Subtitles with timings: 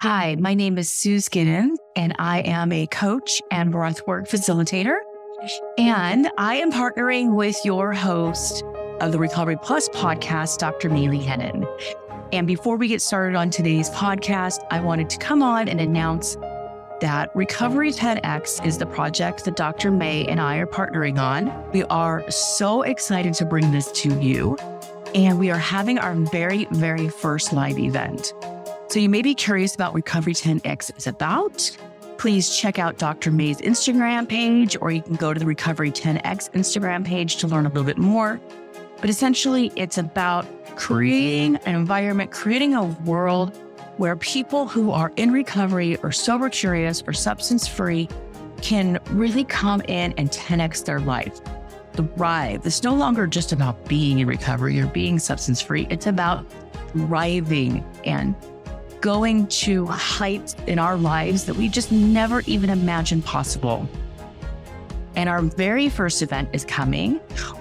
[0.00, 4.96] Hi, my name is Sue Giddens, and I am a coach and breathwork facilitator.
[5.76, 8.62] And I am partnering with your host
[9.00, 10.88] of the Recovery Plus podcast, Dr.
[10.88, 11.66] Maylee Hennon.
[12.32, 16.36] And before we get started on today's podcast, I wanted to come on and announce
[17.00, 19.90] that Recovery 10X is the project that Dr.
[19.90, 21.52] May and I are partnering on.
[21.72, 24.56] We are so excited to bring this to you.
[25.16, 28.32] And we are having our very, very first live event.
[28.88, 31.76] So you may be curious about Recovery 10X is about.
[32.16, 33.30] Please check out Dr.
[33.30, 37.66] May's Instagram page, or you can go to the Recovery 10X Instagram page to learn
[37.66, 38.40] a little bit more.
[39.02, 43.54] But essentially, it's about creating an environment, creating a world
[43.98, 48.08] where people who are in recovery or sober curious or substance free
[48.62, 51.38] can really come in and 10x their life.
[51.92, 52.64] Thrive.
[52.64, 56.50] It's no longer just about being in recovery or being substance free, it's about
[56.92, 58.34] thriving and
[59.00, 63.88] going to heights in our lives that we just never even imagined possible.
[65.16, 67.14] And our very first event is coming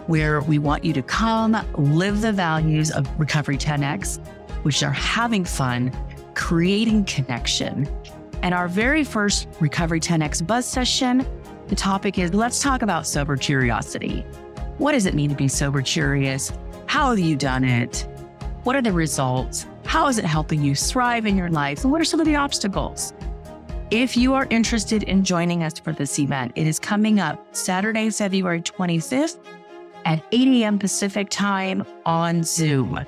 [0.07, 4.19] where we want you to come live the values of Recovery 10X,
[4.63, 5.91] which are having fun,
[6.35, 7.89] creating connection.
[8.43, 11.25] And our very first Recovery 10X buzz session,
[11.67, 14.21] the topic is let's talk about sober curiosity.
[14.77, 16.53] What does it mean to be sober curious?
[16.85, 18.07] How have you done it?
[18.63, 19.65] What are the results?
[19.87, 21.83] How is it helping you thrive in your life?
[21.83, 23.13] And what are some of the obstacles?
[23.89, 28.09] If you are interested in joining us for this event, it is coming up Saturday,
[28.09, 29.39] February 25th
[30.03, 30.77] at 8 a.m.
[30.77, 32.99] Pacific time on Zoom.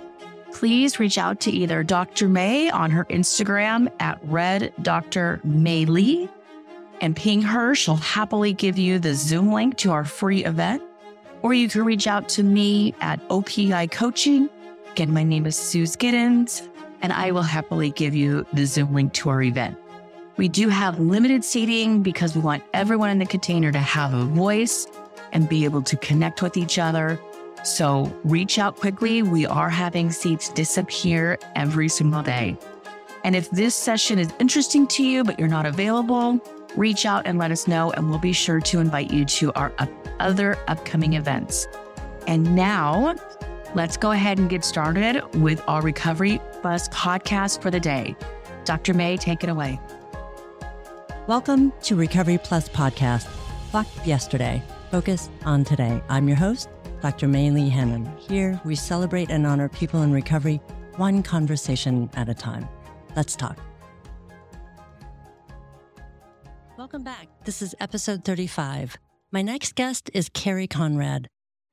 [0.54, 2.30] Please reach out to either Dr.
[2.30, 5.42] May on her Instagram at Red Dr.
[5.46, 6.30] Maylee
[7.02, 7.76] and ping her.
[7.76, 10.82] She'll happily give you the Zoom link to our free event.
[11.42, 14.50] Or you can reach out to me at OPI Coaching.
[14.92, 16.68] Again, my name is Sue Giddens
[17.02, 19.78] and I will happily give you the Zoom link to our event.
[20.38, 24.26] We do have limited seating because we want everyone in the container to have a
[24.26, 24.88] voice
[25.32, 27.20] and be able to connect with each other.
[27.64, 29.22] So reach out quickly.
[29.22, 32.58] We are having seats disappear every single day.
[33.24, 36.40] And if this session is interesting to you, but you're not available,
[36.76, 39.74] reach out and let us know, and we'll be sure to invite you to our
[40.20, 41.68] other upcoming events.
[42.28, 43.16] And now
[43.76, 48.16] Let's go ahead and get started with our Recovery Plus podcast for the day.
[48.66, 48.96] Dr.
[48.96, 49.80] May, take it away.
[51.28, 53.28] Welcome to Recovery Plus podcast.
[53.72, 54.64] Fuck yesterday.
[54.90, 56.02] Focus on today.
[56.10, 56.68] I'm your host,
[57.02, 57.28] Dr.
[57.28, 58.18] Maylee Hennon.
[58.18, 60.60] Here we celebrate and honor people in recovery
[60.96, 62.68] one conversation at a time.
[63.16, 63.60] Let's talk.
[66.76, 67.28] Welcome back.
[67.46, 68.98] This is episode 35.
[69.32, 71.28] My next guest is Carrie Conrad.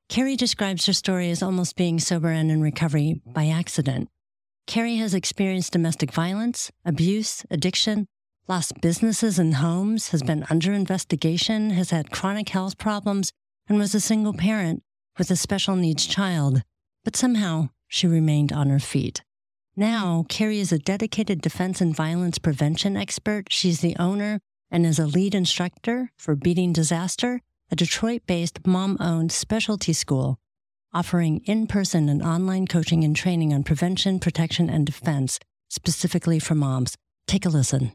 [0.09, 4.09] Carrie describes her story as almost being sober and in recovery by accident.
[4.67, 8.06] Carrie has experienced domestic violence, abuse, addiction,
[8.49, 13.33] lost businesses and homes, has been under investigation, has had chronic health problems,
[13.69, 14.83] and was a single parent
[15.19, 16.62] with a special needs child.
[17.05, 19.22] But somehow she remained on her feet.
[19.77, 23.49] Now, Carrie is a dedicated defense and violence prevention expert.
[23.50, 24.41] She's the owner
[24.71, 27.41] and is a lead instructor for Beating Disaster
[27.71, 30.38] a Detroit based mom owned specialty school
[30.97, 35.38] offering in person and online coaching and training on prevention, protection, and defense
[35.69, 36.97] specifically for moms.
[37.27, 37.93] Take a listen.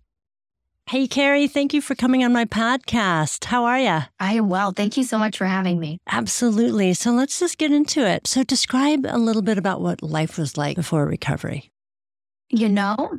[0.87, 3.45] Hey, Carrie, thank you for coming on my podcast.
[3.45, 4.01] How are you?
[4.19, 4.71] I am well.
[4.71, 5.99] Thank you so much for having me.
[6.07, 6.93] Absolutely.
[6.93, 8.27] So let's just get into it.
[8.27, 11.71] So, describe a little bit about what life was like before recovery.
[12.49, 13.17] You know,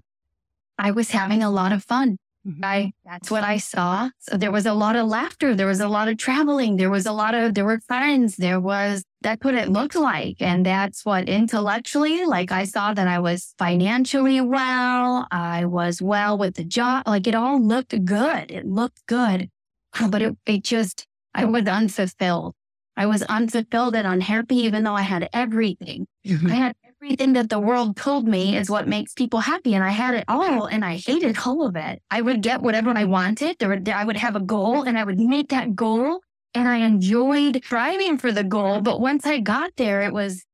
[0.78, 2.18] I was having a lot of fun.
[2.46, 2.64] Mm-hmm.
[2.64, 4.10] I that's what I saw.
[4.18, 5.54] So there was a lot of laughter.
[5.54, 6.76] There was a lot of traveling.
[6.76, 8.36] There was a lot of there were friends.
[8.36, 10.42] There was that's what it looked like.
[10.42, 15.28] And that's what intellectually, like I saw that I was financially well.
[15.30, 17.06] I was well with the job.
[17.06, 18.50] Like it all looked good.
[18.50, 19.48] It looked good.
[20.08, 22.54] But it, it just I was unfulfilled.
[22.96, 26.06] I was unfulfilled and unhappy, even though I had everything.
[26.26, 26.46] Mm-hmm.
[26.46, 29.74] I had everything that the world told me is what makes people happy.
[29.74, 32.00] And I had it all and I hated all of it.
[32.12, 33.58] I would get whatever I wanted.
[33.58, 36.20] There would, I would have a goal and I would meet that goal.
[36.54, 38.82] And I enjoyed striving for the goal.
[38.82, 40.44] But once I got there, it was,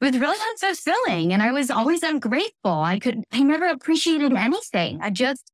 [0.00, 1.32] it was really unfulfilling.
[1.32, 2.70] And I was always ungrateful.
[2.70, 5.00] I could, I never appreciated anything.
[5.02, 5.50] I just,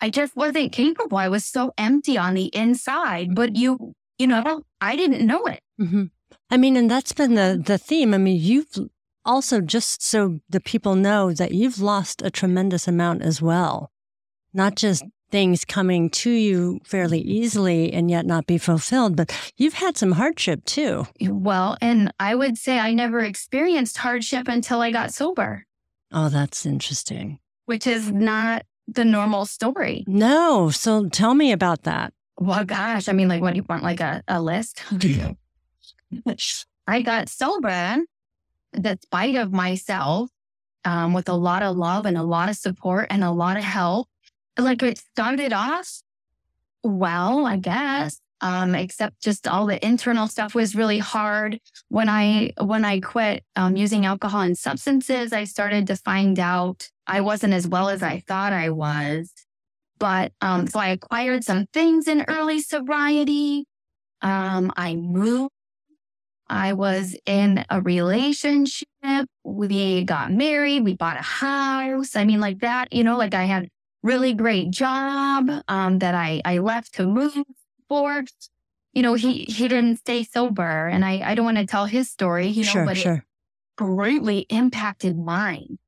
[0.00, 1.18] I just wasn't capable.
[1.18, 3.36] I was so empty on the inside.
[3.36, 5.60] But you, you know, I didn't know it.
[5.80, 6.04] Mm-hmm.
[6.50, 8.14] I mean, and that's been the the theme.
[8.14, 8.68] I mean, you've
[9.26, 13.90] also, just so the people know that you've lost a tremendous amount as well,
[14.54, 15.30] not just mm-hmm.
[15.30, 17.30] things coming to you fairly mm-hmm.
[17.30, 21.06] easily and yet not be fulfilled, but you've had some hardship too.
[21.20, 25.64] Well, and I would say I never experienced hardship until I got sober.
[26.12, 27.40] Oh, that's interesting.
[27.66, 30.04] Which is not the normal story.
[30.06, 30.70] No.
[30.70, 32.12] So tell me about that.
[32.38, 33.82] Well, gosh, I mean, like, what do you want?
[33.82, 34.82] Like a, a list?
[36.86, 37.98] I got sober
[38.80, 40.30] despite of myself,
[40.84, 43.64] um, with a lot of love and a lot of support and a lot of
[43.64, 44.08] help.
[44.56, 46.00] Like it started off
[46.82, 48.20] well, I guess.
[48.42, 51.58] Um, except just all the internal stuff was really hard.
[51.88, 56.90] When I when I quit um, using alcohol and substances, I started to find out
[57.06, 59.32] I wasn't as well as I thought I was.
[59.98, 63.64] But um, so I acquired some things in early sobriety.
[64.20, 65.50] Um, I moved.
[66.48, 68.86] I was in a relationship.
[69.44, 70.84] We got married.
[70.84, 72.16] We bought a house.
[72.16, 73.68] I mean, like that, you know, like I had
[74.02, 77.36] really great job um, that I, I left to move
[77.88, 78.24] for.
[78.92, 80.86] You know, he, he didn't stay sober.
[80.86, 83.14] And I, I don't want to tell his story, you know, sure, but sure.
[83.14, 83.22] it
[83.76, 85.78] greatly impacted mine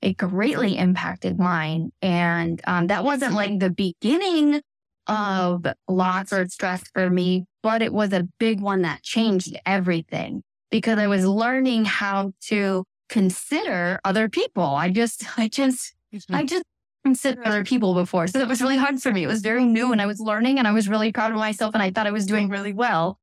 [0.00, 1.90] it greatly impacted mine.
[2.02, 4.62] And um, that wasn't like the beginning
[5.08, 10.42] of lots of stress for me, but it was a big one that changed everything
[10.70, 14.64] because I was learning how to consider other people.
[14.64, 16.34] I just, I just, mm-hmm.
[16.34, 16.64] I just
[17.04, 18.26] considered other people before.
[18.26, 19.24] So it was really hard for me.
[19.24, 21.74] It was very new and I was learning and I was really proud of myself
[21.74, 23.18] and I thought I was doing really well,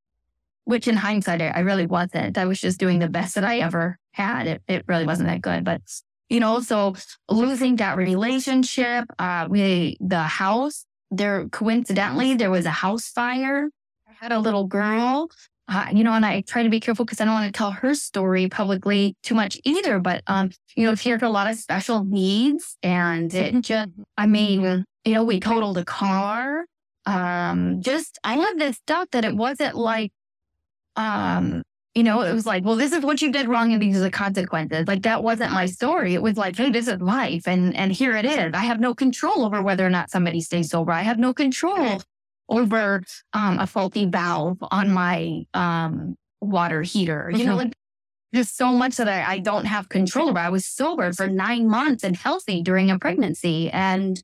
[0.63, 2.37] which in hindsight, I really wasn't.
[2.37, 4.47] I was just doing the best that I ever had.
[4.47, 5.81] It, it really wasn't that good, but
[6.29, 6.95] you know, so
[7.29, 10.85] losing that relationship, uh, we, the house,
[11.17, 13.69] there coincidentally, there was a house fire.
[14.07, 15.29] I had a little girl,
[15.67, 17.71] uh, you know, and I try to be careful because I don't want to tell
[17.71, 19.99] her story publicly too much either.
[19.99, 23.61] But, um, you know, she had a lot of special needs and it mm-hmm.
[23.61, 26.65] just, I mean, you know, we totaled a car.
[27.05, 30.11] Um, just, I had this stuff that it wasn't like,
[30.95, 31.63] um,
[31.95, 34.01] you know, it was like, well, this is what you did wrong and these are
[34.01, 34.85] the consequences.
[34.85, 36.13] Like that wasn't my story.
[36.13, 38.53] It was like, hey, this is life and and here it is.
[38.53, 40.91] I have no control over whether or not somebody stays sober.
[40.91, 42.01] I have no control
[42.49, 43.01] over
[43.33, 47.31] um, a faulty valve on my um, water heater.
[47.33, 47.59] You know, mm-hmm.
[47.59, 47.73] like
[48.33, 50.39] there's so much that I, I don't have control over.
[50.39, 53.71] I was sober for nine months and healthy during a pregnancy.
[53.71, 54.21] And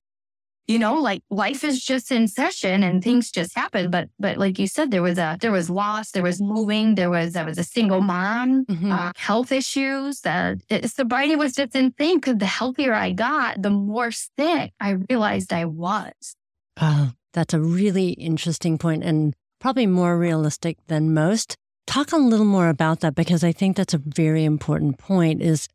[0.68, 3.90] you know, like life is just in session and things just happen.
[3.90, 7.10] But, but like you said, there was a, there was loss, there was moving, there
[7.10, 8.92] was, I was a single mom, mm-hmm.
[8.92, 10.22] uh, health issues.
[10.22, 14.98] That uh, sobriety was just insane because the healthier I got, the more sick I
[15.10, 16.36] realized I was.
[16.80, 21.56] Oh, that's a really interesting point and probably more realistic than most.
[21.88, 25.68] Talk a little more about that because I think that's a very important point is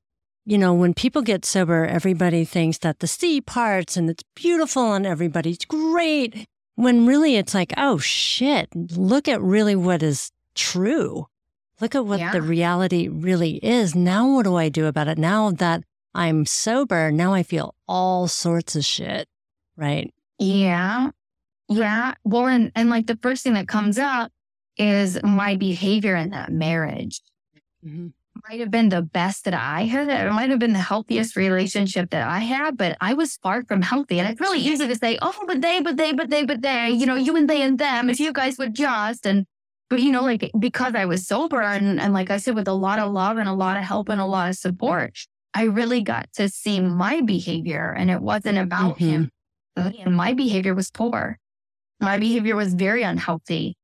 [0.46, 4.94] you know, when people get sober, everybody thinks that the sea parts and it's beautiful
[4.94, 6.46] and everybody's great.
[6.76, 11.26] When really it's like, oh shit, look at really what is true.
[11.81, 12.31] Look at what yeah.
[12.31, 13.96] the reality really is.
[13.96, 15.19] Now, what do I do about it?
[15.19, 15.82] Now that
[16.14, 19.28] I'm sober, now I feel all sorts of shit.
[19.76, 20.14] Right.
[20.38, 21.10] Yeah.
[21.69, 22.14] Yeah.
[22.25, 24.31] Well, and, and like the first thing that comes up
[24.78, 27.20] is my behavior in that marriage.
[27.84, 28.08] Mm-hmm
[28.48, 30.08] might have been the best that I had.
[30.08, 33.82] It might have been the healthiest relationship that I had, but I was far from
[33.82, 34.18] healthy.
[34.18, 36.90] And it's really easy to say, oh, but they, but they, but they, but they,
[36.90, 39.26] you know, you and they and them, if you guys would just.
[39.26, 39.46] And,
[39.88, 42.72] but you know, like because I was sober and, and like I said, with a
[42.72, 45.16] lot of love and a lot of help and a lot of support,
[45.54, 49.08] I really got to see my behavior and it wasn't about mm-hmm.
[49.08, 49.30] him.
[49.76, 51.38] And my behavior was poor.
[52.00, 53.76] My behavior was very unhealthy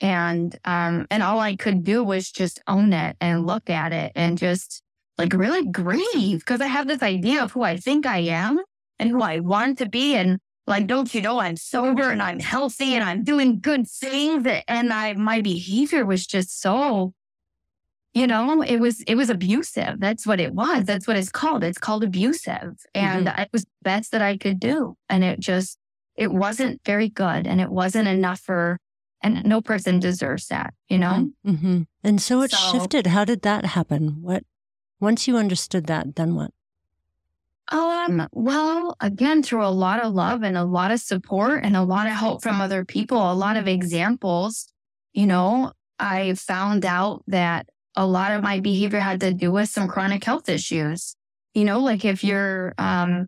[0.00, 4.12] and um and all I could do was just own it and look at it
[4.14, 4.82] and just
[5.18, 8.60] like really grieve because I have this idea of who I think I am
[8.98, 10.14] and who I want to be.
[10.14, 14.46] And like don't you know I'm sober and I'm healthy and I'm doing good things
[14.68, 17.12] and I my behavior was just so
[18.12, 19.98] you know it was it was abusive.
[19.98, 20.84] That's what it was.
[20.84, 21.64] That's what it's called.
[21.64, 22.74] It's called abusive.
[22.94, 23.40] And mm-hmm.
[23.40, 24.96] it was the best that I could do.
[25.08, 25.78] And it just
[26.16, 28.78] it wasn't very good and it wasn't enough for
[29.22, 31.30] and no person deserves that, you know?
[31.46, 31.82] Mm-hmm.
[32.04, 33.08] And so it so, shifted.
[33.08, 34.22] How did that happen?
[34.22, 34.44] What,
[35.00, 36.52] once you understood that, then what?
[37.68, 41.82] Um, well, again, through a lot of love and a lot of support and a
[41.82, 44.72] lot of help from other people, a lot of examples,
[45.12, 49.68] you know, I found out that a lot of my behavior had to do with
[49.68, 51.16] some chronic health issues.
[51.54, 53.26] You know, like if you're, um,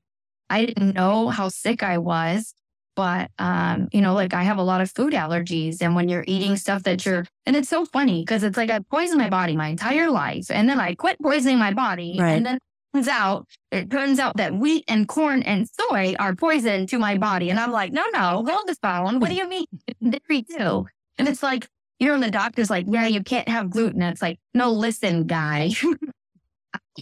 [0.51, 2.55] I didn't know how sick I was
[2.99, 5.81] but, um, you know, like I have a lot of food allergies.
[5.81, 8.81] And when you're eating stuff that you're, and it's so funny because it's like I
[8.81, 10.51] poisoned my body my entire life.
[10.51, 12.17] And then I quit poisoning my body.
[12.19, 12.33] Right.
[12.33, 12.63] And then it
[12.93, 17.17] turns out, it turns out that wheat and corn and soy are poison to my
[17.17, 17.51] body.
[17.51, 19.21] And I'm like, no, no, hold this phone.
[19.21, 19.67] What do you mean?
[20.03, 20.87] Dairy too.
[21.19, 21.69] And it's like,
[22.01, 24.03] you know, the doctor's like, yeah, you can't have gluten.
[24.03, 25.71] And it's like, no, listen, guy.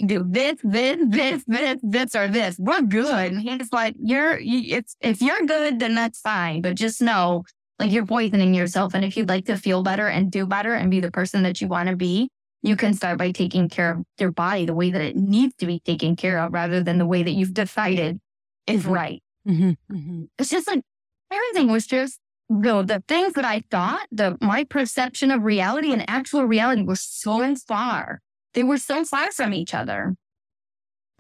[0.07, 2.57] do this, this, this, this, this, or this.
[2.59, 3.33] We're good.
[3.33, 6.63] And he's like, you're, you, it's, if you're good, then that's fine.
[6.63, 7.45] But just know,
[7.79, 8.95] like, you're poisoning yourself.
[8.95, 11.61] And if you'd like to feel better and do better and be the person that
[11.61, 12.29] you want to be,
[12.63, 15.67] you can start by taking care of your body the way that it needs to
[15.67, 18.19] be taken care of rather than the way that you've decided
[18.67, 19.23] is right.
[19.47, 19.95] Mm-hmm.
[19.95, 20.25] Mm-hmm.
[20.39, 20.83] It's just like
[21.31, 22.19] everything was just
[22.49, 26.83] you know, the things that I thought, the my perception of reality and actual reality
[26.83, 28.21] was so far.
[28.57, 30.17] They were so far from each other.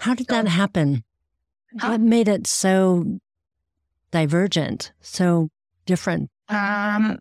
[0.00, 1.04] How did that happen?
[1.78, 3.20] How, what made it so
[4.10, 5.50] divergent, so
[5.84, 6.30] different?
[6.48, 7.18] Um,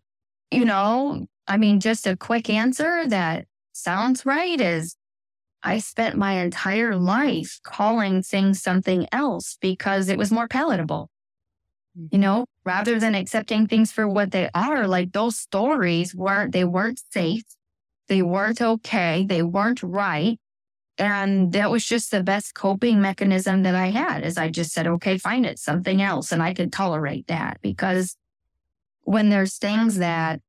[0.52, 4.96] you know, I mean, just a quick answer that sounds right is
[5.62, 11.10] I spent my entire life calling things something else because it was more palatable.
[11.94, 12.22] You mm-hmm.
[12.22, 17.02] know, rather than accepting things for what they are, like those stories weren't, they weren't
[17.12, 17.44] safe.
[18.08, 19.26] They weren't okay.
[19.28, 20.40] They weren't right.
[20.98, 24.88] And that was just the best coping mechanism that I had is I just said,
[24.88, 26.32] okay, fine, it's something else.
[26.32, 28.16] And I could tolerate that because
[29.02, 30.40] when there's things that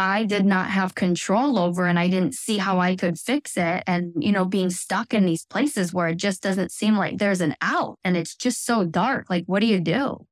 [0.00, 3.82] I did not have control over and I didn't see how I could fix it.
[3.84, 7.40] And, you know, being stuck in these places where it just doesn't seem like there's
[7.40, 9.28] an out and it's just so dark.
[9.28, 10.24] Like, what do you do?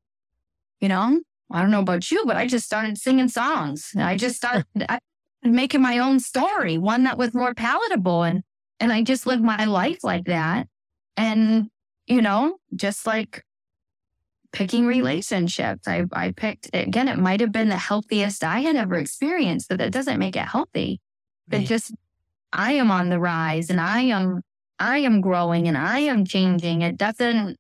[0.81, 3.91] You know, I don't know about you, but I just started singing songs.
[3.99, 4.67] I just started
[5.55, 8.23] making my own story, one that was more palatable.
[8.23, 8.43] And,
[8.81, 10.69] and I just lived my life like that.
[11.17, 11.69] And,
[12.07, 13.45] you know, just like
[14.53, 15.87] picking relationships.
[15.87, 19.79] I, I picked, again, it might have been the healthiest I had ever experienced, but
[19.79, 21.01] that doesn't make it healthy.
[21.49, 21.67] But right.
[21.67, 21.95] just,
[22.53, 24.43] I am on the rise and I am,
[24.79, 26.83] I am growing and I am changing.
[26.83, 27.57] It doesn't,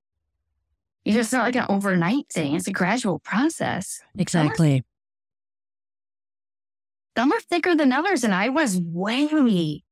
[1.04, 2.54] it's just not like an overnight thing.
[2.54, 4.00] It's a gradual process.
[4.18, 4.84] Exactly.
[7.16, 8.24] Some are thicker than others.
[8.24, 9.82] And I was way,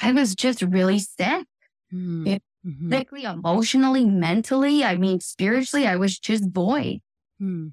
[0.00, 1.46] I was just really sick.
[1.92, 2.28] Mm.
[2.28, 2.90] It, mm-hmm.
[2.90, 4.84] physically, emotionally, mentally.
[4.84, 7.00] I mean, spiritually, I was just void.
[7.38, 7.68] Hmm.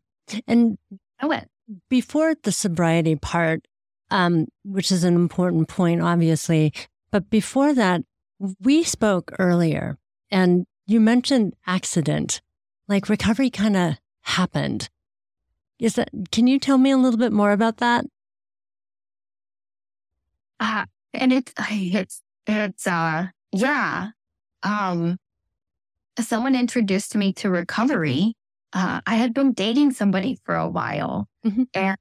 [0.48, 0.78] And
[1.20, 1.50] I went
[1.90, 3.68] before the sobriety part,
[4.10, 6.74] um, which is an important point, obviously.
[7.12, 8.04] But before that,
[8.62, 9.98] we spoke earlier
[10.30, 12.42] and you mentioned accident,
[12.88, 14.90] like recovery kind of happened.
[15.80, 18.06] Is that, can you tell me a little bit more about that?
[20.62, 24.10] Uh, and it's, it's, it's, uh, yeah,
[24.64, 25.18] um,
[26.20, 28.36] someone introduced me to recovery.
[28.72, 31.64] Uh, I had been dating somebody for a while mm-hmm.
[31.74, 31.98] and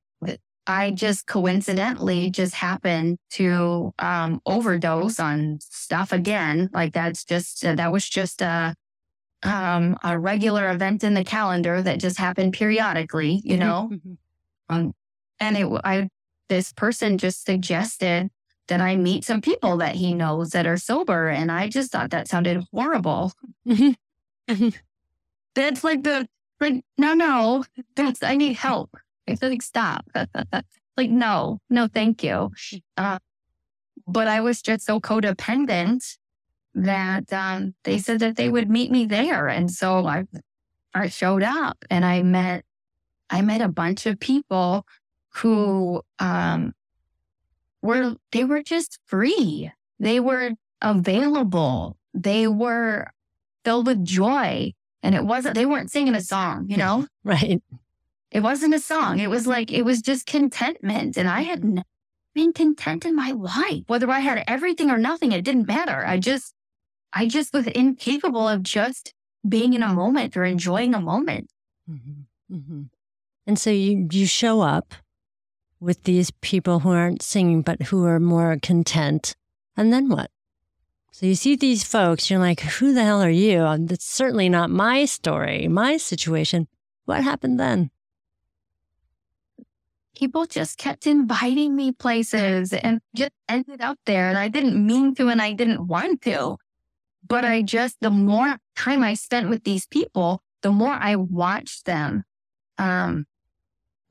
[0.67, 6.71] I just coincidentally just happened to um, overdose on stuff again.
[6.73, 8.77] Like that's just, uh, that was just a,
[9.43, 13.59] um, a regular event in the calendar that just happened periodically, you mm-hmm.
[13.59, 13.91] know?
[13.93, 14.13] Mm-hmm.
[14.69, 14.93] Um,
[15.41, 16.09] and it, I,
[16.49, 18.29] this person just suggested
[18.71, 21.29] that I meet some people that he knows that are sober.
[21.29, 23.33] And I just thought that sounded horrible.
[25.55, 26.27] That's like the,
[26.61, 27.65] like, no, no,
[27.97, 28.97] that's, I need help.
[29.27, 30.05] It's like, stop.
[30.97, 32.51] like, no, no, thank you.
[32.97, 33.19] Uh,
[34.07, 36.17] but I was just so codependent
[36.75, 39.49] that um, they said that they would meet me there.
[39.49, 40.25] And so I,
[40.95, 42.65] I showed up and I met,
[43.29, 44.87] I met a bunch of people
[45.35, 46.75] who um,
[47.83, 49.71] were they were just free.
[49.99, 51.97] They were available.
[52.15, 53.11] They were
[53.65, 54.73] filled with joy.
[55.03, 57.07] And it wasn't, they weren't singing a song, you know?
[57.25, 57.63] Right.
[58.31, 59.19] It wasn't a song.
[59.19, 61.17] It was like, it was just contentment.
[61.17, 61.87] And I had never
[62.33, 63.83] been content in my life.
[63.89, 66.07] Whether I had everything or nothing, it didn't matter.
[66.07, 66.55] I just,
[67.13, 69.13] I just was incapable of just
[69.47, 71.51] being in a moment or enjoying a moment.
[71.91, 72.55] Mm-hmm.
[72.57, 72.83] Mm-hmm.
[73.49, 74.95] And so you, you show up
[75.81, 79.35] with these people who aren't singing, but who are more content.
[79.77, 80.31] And then what?
[81.13, 83.65] So you see these folks, you're like, who the hell are you?
[83.65, 86.69] And that's certainly not my story, my situation.
[87.05, 87.91] What happened then?
[90.15, 94.29] People just kept inviting me places and just ended up there.
[94.29, 96.59] And I didn't mean to and I didn't want to.
[97.27, 101.87] But I just, the more time I spent with these people, the more I watched
[101.87, 102.25] them
[102.79, 103.27] um,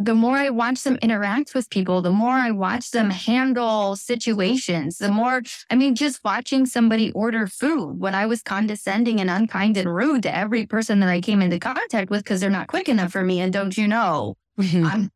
[0.01, 4.97] the more I watch them interact with people, the more I watch them handle situations,
[4.97, 9.75] the more, I mean, just watching somebody order food when I was condescending and unkind
[9.75, 12.87] and rude to every person that I came into contact with because they're not quick
[12.87, 13.41] enough for me.
[13.41, 14.85] And don't you know, mm-hmm.
[14.85, 15.11] I'm,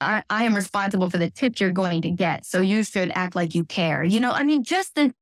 [0.00, 2.44] I, I am responsible for the tip you're going to get.
[2.44, 4.02] So you should act like you care.
[4.02, 5.14] You know, I mean, just the,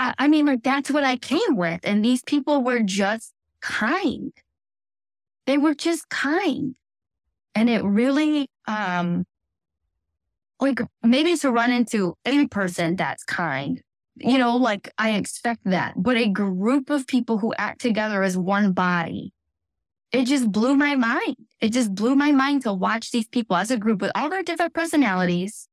[0.00, 1.82] I, I mean, like that's what I came with.
[1.84, 4.32] And these people were just kind.
[5.46, 6.74] They were just kind.
[7.56, 9.24] And it really, um,
[10.60, 13.82] like maybe to run into any person that's kind,
[14.16, 15.94] you know, like I expect that.
[15.96, 19.32] But a group of people who act together as one body,
[20.12, 21.36] it just blew my mind.
[21.60, 24.42] It just blew my mind to watch these people as a group with all their
[24.42, 25.66] different personalities,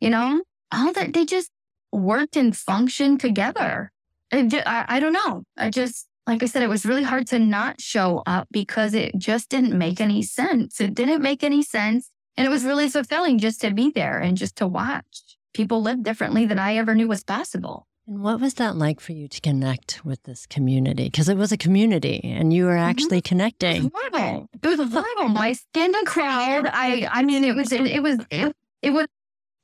[0.00, 1.50] you know, all that they just
[1.90, 3.90] worked and functioned together.
[4.32, 5.42] I, I don't know.
[5.56, 9.16] I just, like I said, it was really hard to not show up because it
[9.16, 10.80] just didn't make any sense.
[10.80, 12.10] It didn't make any sense.
[12.36, 15.22] And it was really fulfilling just to be there and just to watch
[15.54, 17.86] people live differently than I ever knew was possible.
[18.06, 21.04] And what was that like for you to connect with this community?
[21.04, 22.90] Because it was a community and you were mm-hmm.
[22.90, 23.28] actually mm-hmm.
[23.28, 23.76] connecting.
[23.76, 24.48] It was horrible.
[24.62, 25.38] It was horrible.
[25.38, 26.68] I stand in crowd.
[26.72, 29.06] I, I mean, it was, it, it was, it, it was,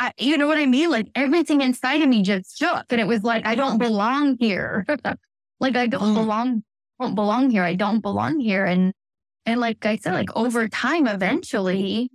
[0.00, 0.90] I, you know what I mean?
[0.90, 4.86] Like everything inside of me just shook and it was like, I don't belong here.
[5.62, 6.14] like I don't oh.
[6.14, 6.64] belong,
[7.00, 7.62] don't belong here.
[7.62, 8.64] I don't belong here.
[8.64, 8.92] And,
[9.46, 12.10] and like I said, like over time, eventually,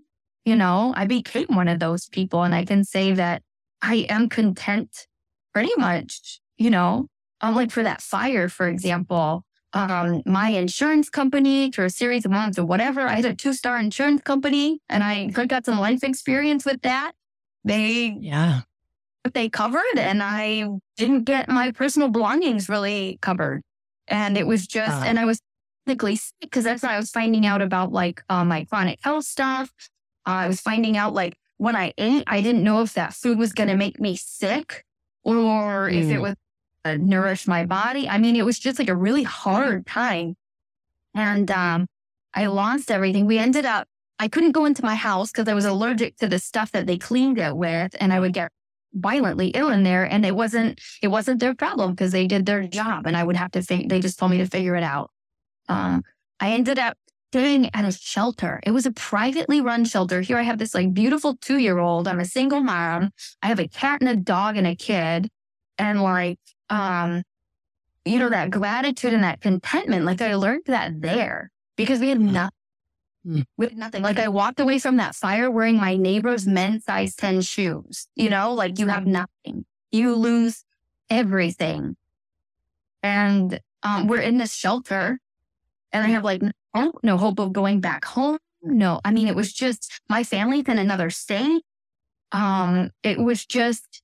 [0.46, 2.44] you know, I became one of those people.
[2.44, 3.42] And I can say that
[3.82, 5.08] I am content
[5.54, 7.08] pretty much, you know,
[7.42, 12.32] um, like for that fire, for example, um, my insurance company for a series of
[12.32, 16.04] months or whatever, I had a two star insurance company and I got some life
[16.04, 17.14] experience with that.
[17.64, 18.62] They, yeah,
[19.34, 20.68] they covered and I
[20.98, 23.62] didn't get my personal belongings really covered.
[24.08, 25.42] And it was just, uh, and I was
[25.86, 29.26] physically sick because that's when I was finding out about like uh, my chronic health
[29.26, 29.72] stuff.
[30.26, 33.38] Uh, I was finding out like when I ate, I didn't know if that food
[33.38, 34.86] was going to make me sick
[35.24, 35.94] or mm.
[35.94, 36.22] if it mm.
[36.22, 36.36] was
[36.86, 38.08] uh, nourish my body.
[38.08, 40.36] I mean, it was just like a really hard time.
[41.14, 41.88] And um,
[42.34, 43.26] I lost everything.
[43.26, 43.88] We ended up,
[44.20, 46.98] I couldn't go into my house because I was allergic to the stuff that they
[46.98, 48.52] cleaned it with, and I would get
[49.00, 50.04] violently ill in there.
[50.04, 53.36] And it wasn't, it wasn't their problem because they did their job, and I would
[53.36, 53.90] have to think.
[53.90, 55.12] They just told me to figure it out.
[55.70, 56.04] Um,
[56.40, 56.98] I ended up
[57.32, 58.60] staying at a shelter.
[58.64, 60.22] It was a privately run shelter.
[60.22, 62.08] Here I have this like beautiful two year old.
[62.08, 63.12] I'm a single mom.
[63.42, 65.30] I have a cat and a dog and a kid.
[65.78, 66.40] And like,
[66.70, 67.24] um,
[68.06, 72.20] you know, that gratitude and that contentment, like I learned that there because we had
[72.20, 72.32] mm.
[72.32, 72.57] nothing.
[73.28, 73.46] Mm.
[73.58, 74.04] We nothing.
[74.04, 78.08] Like I walked away from that fire wearing my neighbor's men's size 10 shoes.
[78.16, 79.66] You know, like you have nothing.
[79.92, 80.64] You lose
[81.10, 81.98] everything.
[83.04, 85.20] And um, we're in this shelter
[85.92, 86.42] and I have like
[86.76, 88.38] no, no hope of going back home.
[88.62, 91.64] No, I mean, it was just my family's in another state.
[92.32, 94.02] Um, it was just,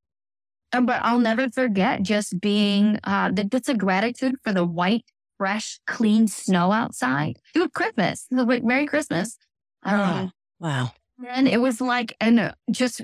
[0.72, 5.06] uh, but I'll never forget just being, uh, the, just a gratitude for the white,
[5.44, 7.38] fresh, clean snow outside.
[7.54, 8.28] It was Christmas.
[8.32, 9.38] It was like Merry Christmas.
[9.84, 10.94] Um, wow.
[11.28, 13.02] And it was like, and uh, just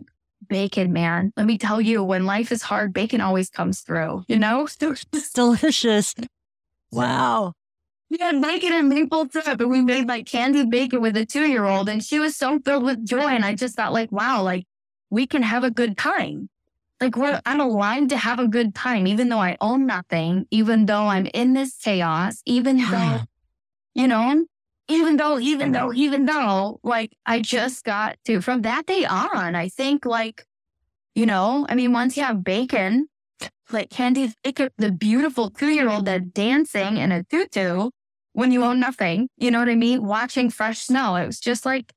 [0.47, 1.34] bacon, man.
[1.36, 4.69] Let me tell you, when life is hard, bacon always comes through, you know?
[4.82, 6.15] It's delicious.
[6.93, 7.56] Wow.
[8.10, 11.45] We had bacon and maple syrup, and we made like candied bacon with a two
[11.45, 13.28] year old, and she was so filled with joy.
[13.28, 14.63] And I just thought, like, wow, like
[15.10, 16.49] we can have a good time.
[17.02, 20.86] Like we're, I'm aligned to have a good time, even though I own nothing, even
[20.86, 23.22] though I'm in this chaos, even though,
[23.94, 24.46] you know,
[24.90, 29.56] even though, even though, even though, like I just got to from that day on,
[29.56, 30.44] I think like,
[31.16, 33.08] you know, I mean, once you have bacon,
[33.72, 37.92] like Candy's bacon, the beautiful two year old that's dancing in a tutu,
[38.34, 39.30] when you own nothing.
[39.38, 40.04] You know what I mean?
[40.06, 41.16] Watching fresh snow.
[41.16, 41.94] It was just like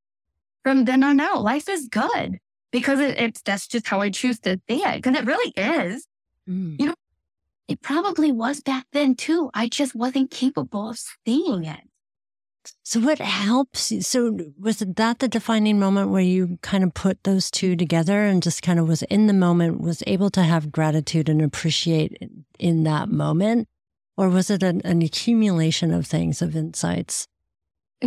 [0.64, 2.38] from then on out, life is good
[2.72, 4.96] because it, it's that's just how I choose to see it.
[4.96, 6.06] Because it really is.
[6.48, 6.80] Mm.
[6.80, 6.94] You know,
[7.68, 9.50] it probably was back then too.
[9.54, 11.80] I just wasn't capable of seeing it.
[12.84, 14.02] So what helps you?
[14.02, 18.42] So was that the defining moment where you kind of put those two together and
[18.42, 22.22] just kind of was in the moment, was able to have gratitude and appreciate
[22.58, 23.68] in that moment?
[24.16, 27.26] Or was it an, an accumulation of things, of insights?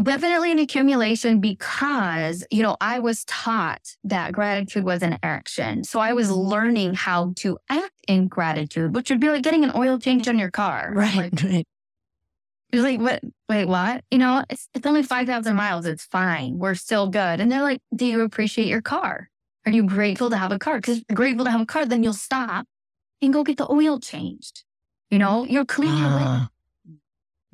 [0.02, 5.86] Definitely an accumulation because, you know, I was taught that gratitude was an action.
[5.86, 9.72] So I was learning how to act in gratitude, which would be like getting an
[9.74, 10.92] oil change on your car.
[10.94, 11.68] Right, like, right.
[12.74, 13.22] You're like, what?
[13.48, 14.04] Wait, what?
[14.12, 15.86] You know, it's, it's only 5,000 miles.
[15.86, 16.58] It's fine.
[16.58, 17.40] We're still good.
[17.40, 19.30] And they're like, do you appreciate your car?
[19.66, 20.78] Are you grateful to have a car?
[20.78, 22.68] Because grateful to have a car, then you'll stop
[23.22, 24.64] and go get the oil changed.
[25.10, 25.92] You know, you're clean.
[25.92, 26.48] Uh,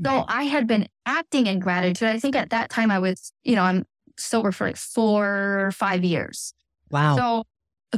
[0.04, 2.08] so I had been acting in gratitude.
[2.08, 3.86] I think at that time I was, you know, I'm
[4.18, 6.54] sober for like four or five years.
[6.90, 7.16] Wow.
[7.16, 7.44] So,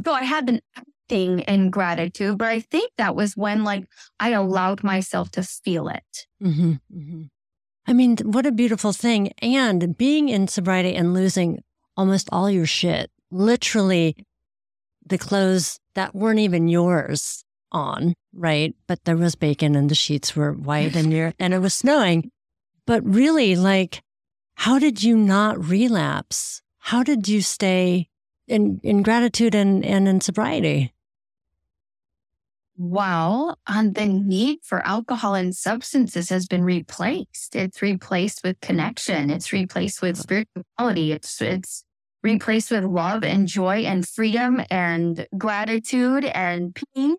[0.04, 3.86] so I had been acting in gratitude, but I think that was when like
[4.20, 6.26] I allowed myself to feel it.
[6.42, 7.22] Mm-hmm, mm-hmm.
[7.86, 9.32] I mean, what a beautiful thing.
[9.42, 11.62] And being in sobriety and losing
[11.96, 14.16] almost all your shit, literally
[15.06, 17.43] the clothes that weren't even yours
[17.74, 18.74] on, right?
[18.86, 22.30] But there was bacon and the sheets were white and you and it was snowing.
[22.86, 24.00] But really, like,
[24.54, 26.62] how did you not relapse?
[26.78, 28.08] How did you stay
[28.46, 30.92] in, in gratitude and, and in sobriety?
[32.76, 37.54] Well, um, the need for alcohol and substances has been replaced.
[37.54, 39.30] It's replaced with connection.
[39.30, 41.12] It's replaced with spirituality.
[41.12, 41.84] It's it's
[42.24, 47.16] replaced with love and joy and freedom and gratitude and peace.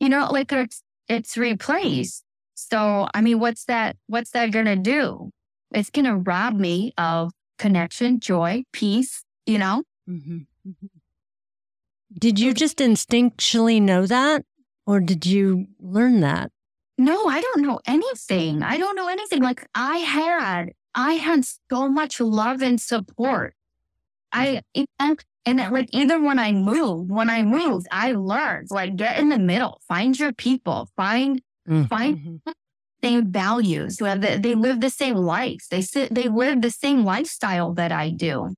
[0.00, 2.24] You know, like it's it's replaced.
[2.54, 3.96] So I mean, what's that?
[4.06, 5.30] What's that gonna do?
[5.72, 9.22] It's gonna rob me of connection, joy, peace.
[9.46, 9.84] You know.
[10.08, 10.38] Mm-hmm.
[10.68, 10.86] mm-hmm.
[12.18, 14.44] Did you just instinctually know that?
[14.86, 16.50] Or did you learn that?
[16.98, 18.62] No, I don't know anything.
[18.62, 19.42] I don't know anything.
[19.42, 23.54] Like I had, I had so much love and support.
[24.32, 24.62] I,
[25.46, 29.28] and, and like even when I moved, when I moved, I learned like get in
[29.28, 31.84] the middle, find your people, find, mm-hmm.
[31.84, 32.40] find
[33.02, 33.96] same values.
[33.96, 35.66] They, they live the same life.
[35.70, 38.54] They sit, they live the same lifestyle that I do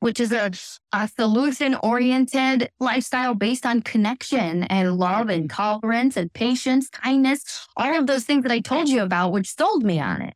[0.00, 0.52] which is a,
[0.92, 7.98] a solution oriented lifestyle based on connection and love and tolerance and patience, kindness, all
[7.98, 10.34] of those things that I told you about, which sold me on it.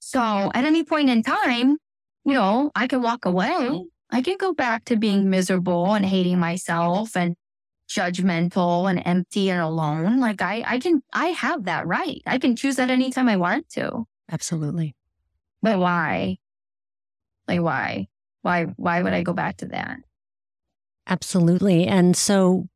[0.00, 0.20] So
[0.54, 1.76] at any point in time,
[2.24, 3.84] you know, I can walk away.
[4.10, 7.36] I can go back to being miserable and hating myself and
[7.88, 10.20] judgmental and empty and alone.
[10.20, 12.22] Like I, I can, I have that right.
[12.26, 14.04] I can choose that anytime I want to.
[14.30, 14.94] Absolutely.
[15.62, 16.38] But why?
[17.48, 18.08] Like why?
[18.44, 19.98] why why would I go back to that?
[21.08, 21.86] Absolutely.
[21.86, 22.68] And so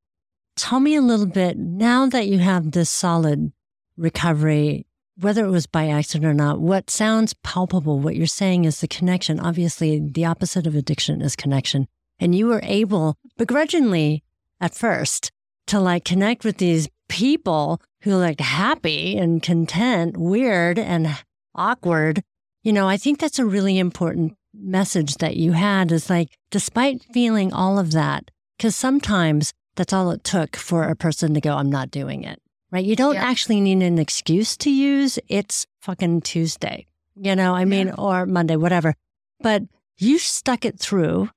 [0.57, 3.53] tell me a little bit now that you have this solid
[3.97, 4.87] recovery,
[5.21, 8.89] whether it was by accident or not, what sounds palpable, what you're saying is the
[8.89, 9.41] connection.
[9.41, 11.89] Obviously, the opposite of addiction is connection.
[12.21, 14.23] And you were able, begrudgingly
[14.61, 15.31] at first,
[15.69, 21.17] to like connect with these people who looked happy and content, weird and
[21.55, 22.23] awkward.
[22.63, 27.03] You know, I think that's a really important message that you had is like, despite
[27.13, 31.55] feeling all of that, because sometimes that's all it took for a person to go,
[31.57, 32.85] I'm not doing it, right?
[32.85, 33.25] You don't yeah.
[33.25, 35.19] actually need an excuse to use.
[35.29, 37.95] It's fucking Tuesday, you know, I mean, yeah.
[37.99, 38.95] or Monday, whatever.
[39.41, 39.63] But
[39.99, 41.31] you stuck it through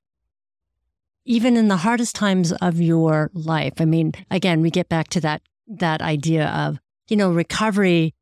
[1.24, 3.74] even in the hardest times of your life.
[3.78, 8.14] I mean, again, we get back to that, that idea of, you know, recovery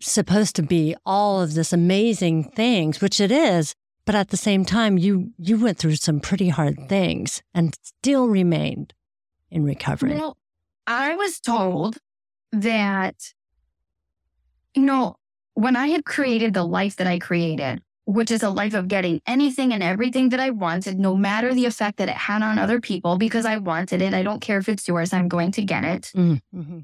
[0.00, 3.74] supposed to be all of this amazing things, which it is,
[4.04, 8.28] but at the same time, you you went through some pretty hard things and still
[8.28, 8.92] remained
[9.50, 10.14] in recovery.
[10.14, 10.36] Well,
[10.86, 11.98] I was told
[12.52, 13.16] that,
[14.74, 15.16] you know,
[15.54, 19.20] when I had created the life that I created, which is a life of getting
[19.26, 22.80] anything and everything that I wanted, no matter the effect that it had on other
[22.80, 24.14] people, because I wanted it.
[24.14, 26.12] I don't care if it's yours, I'm going to get it.
[26.16, 26.80] Mm-hmm.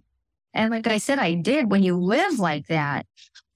[0.54, 1.70] And like I said, I did.
[1.70, 3.06] When you live like that,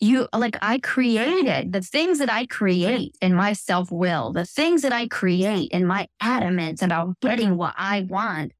[0.00, 4.82] you like I created the things that I create in my self will, the things
[4.82, 8.52] that I create in my adamance about getting what I want.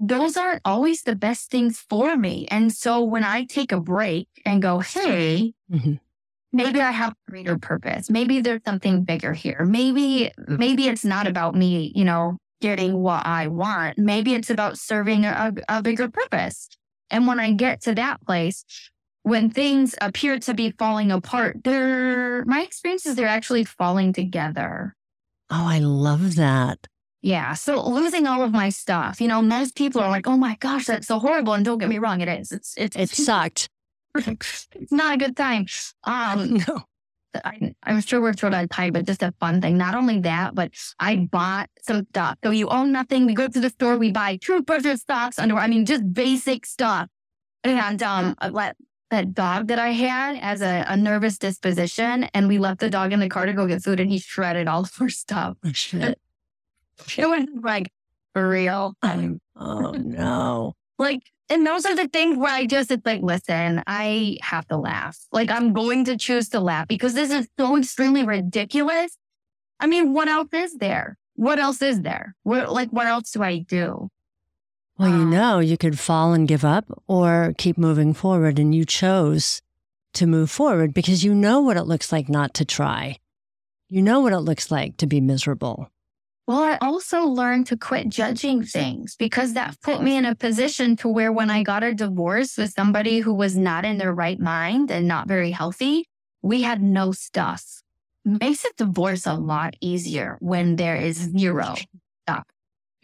[0.00, 2.48] Those aren't always the best things for me.
[2.50, 5.94] And so when I take a break and go, hey, mm-hmm.
[6.52, 8.08] maybe I have a greater purpose.
[8.08, 9.66] Maybe there's something bigger here.
[9.66, 13.98] Maybe, maybe it's not about me, you know, getting what I want.
[13.98, 16.68] Maybe it's about serving a, a bigger purpose.
[17.10, 18.64] And when I get to that place,
[19.22, 24.96] when things appear to be falling apart, they're my experience is they're actually falling together.
[25.50, 26.86] Oh, I love that.
[27.22, 27.54] Yeah.
[27.54, 30.86] So losing all of my stuff, you know, most people are like, oh my gosh,
[30.86, 31.52] that's so horrible.
[31.52, 32.50] And don't get me wrong, it is.
[32.50, 33.68] It's it's it sucked.
[34.14, 35.66] it's not a good time.
[36.04, 36.82] Um no.
[37.44, 39.78] I, am sure we're thrown on time, but just a fun thing.
[39.78, 42.38] Not only that, but I bought some stuff.
[42.42, 43.24] So you own nothing.
[43.24, 45.62] We go to the store, we buy toothbrushes, socks, underwear.
[45.62, 47.08] I mean, just basic stuff.
[47.62, 48.76] And um, let
[49.10, 53.12] that dog that I had as a, a, nervous disposition, and we left the dog
[53.12, 55.56] in the car to go get food, and he shredded all of our stuff.
[55.64, 56.18] Oh, shit.
[57.16, 57.90] It was like
[58.32, 58.94] for real.
[59.02, 60.74] oh no!
[60.98, 64.76] Like and those are the things where I just, it's like, listen, I have to
[64.76, 65.18] laugh.
[65.32, 69.18] Like, I'm going to choose to laugh because this is so extremely ridiculous.
[69.80, 71.18] I mean, what else is there?
[71.34, 72.36] What else is there?
[72.44, 74.10] What, like, what else do I do?
[74.96, 78.60] Well, you um, know, you could fall and give up or keep moving forward.
[78.60, 79.60] And you chose
[80.12, 83.18] to move forward because you know what it looks like not to try.
[83.88, 85.90] You know what it looks like to be miserable.
[86.46, 90.96] Well, I also learned to quit judging things because that put me in a position
[90.96, 94.38] to where when I got a divorce with somebody who was not in their right
[94.40, 96.08] mind and not very healthy,
[96.42, 97.64] we had no stuff.
[98.24, 101.76] Makes a divorce a lot easier when there is zero
[102.24, 102.44] stuff.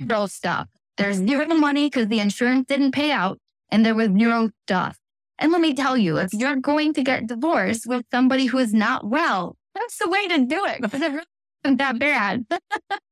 [0.02, 0.68] Zero stuff.
[0.96, 3.38] There's zero money because the insurance didn't pay out
[3.70, 4.98] and there was zero stuff.
[5.38, 8.72] And let me tell you, if you're going to get divorced with somebody who is
[8.72, 11.26] not well, that's the way to do it because it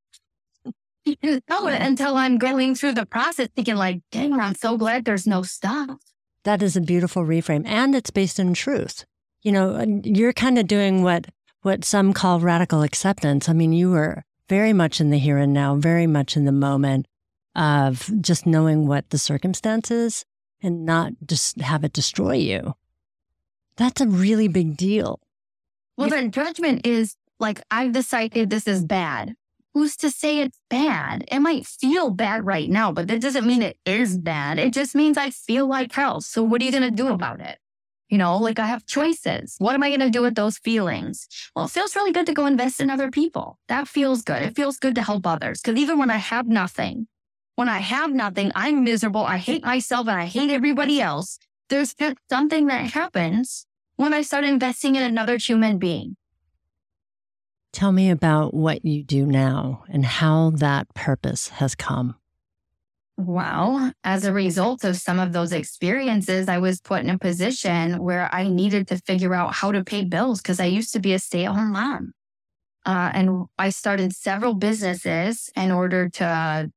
[1.07, 1.43] that bad.
[1.49, 5.27] know it until I'm going through the process thinking like, dang, I'm so glad there's
[5.27, 5.99] no stuff.
[6.45, 7.67] That is a beautiful reframe.
[7.67, 9.05] And it's based in truth.
[9.43, 11.27] You know, you're kind of doing what
[11.65, 13.49] what some call radical acceptance.
[13.49, 16.53] I mean, you were very much in the here and now, very much in the
[16.53, 17.07] moment
[17.57, 20.27] of just knowing what the circumstances
[20.63, 22.75] and not just have it destroy you.
[23.77, 25.21] That's a really big deal.
[25.97, 29.35] Well, then judgment is like, I've decided this is bad.
[29.75, 31.25] Who's to say it's bad?
[31.31, 34.61] It might feel bad right now, but that doesn't mean it is bad.
[34.61, 36.21] It just means I feel like hell.
[36.21, 37.59] So what are you going to do about it?
[38.09, 39.57] You know, like I have choices.
[39.59, 41.27] What am I going to do with those feelings?
[41.57, 43.59] Well, it feels really good to go invest in other people.
[43.67, 44.43] That feels good.
[44.43, 45.61] It feels good to help others.
[45.61, 47.09] Because even when I have nothing,
[47.57, 49.25] when I have nothing, I'm miserable.
[49.25, 51.39] I hate myself and I hate everybody else.
[51.69, 51.97] There's
[52.31, 56.17] something that happens when I start investing in another human being.
[57.75, 62.15] Tell me about what you do now and how that purpose has come.
[63.17, 68.01] Well, as a result of some of those experiences, I was put in a position
[68.01, 71.15] where I needed to figure out how to pay bills because I used to be
[71.15, 72.13] a stay at home mom.
[72.87, 76.71] Uh, and I started several businesses in order to,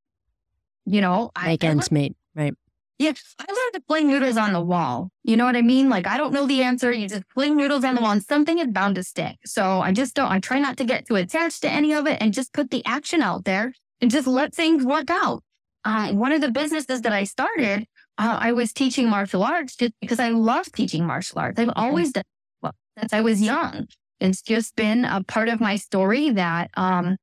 [0.86, 2.56] you know, make I, ends meet, right?
[3.00, 5.12] Yeah, I learned to play noodles on the wall.
[5.24, 5.88] You know what I mean?
[5.88, 6.92] Like, I don't know the answer.
[6.92, 9.38] You just play noodles on the wall and something is bound to stick.
[9.46, 12.18] So I just don't, I try not to get too attached to any of it
[12.20, 15.44] and just put the action out there and just let things work out.
[15.86, 17.86] Uh, one of the businesses that I started,
[18.18, 21.60] uh, I was teaching martial arts just because I love teaching martial arts.
[21.60, 22.24] I've always done
[22.64, 23.88] well since I was young.
[24.20, 27.18] It's just been a part of my story that um,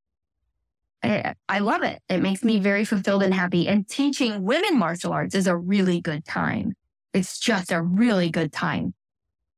[1.04, 2.00] I, I love it.
[2.08, 3.68] It makes me very fulfilled and happy.
[3.68, 6.74] And teaching women martial arts is a really good time.
[7.12, 8.94] It's just a really good time.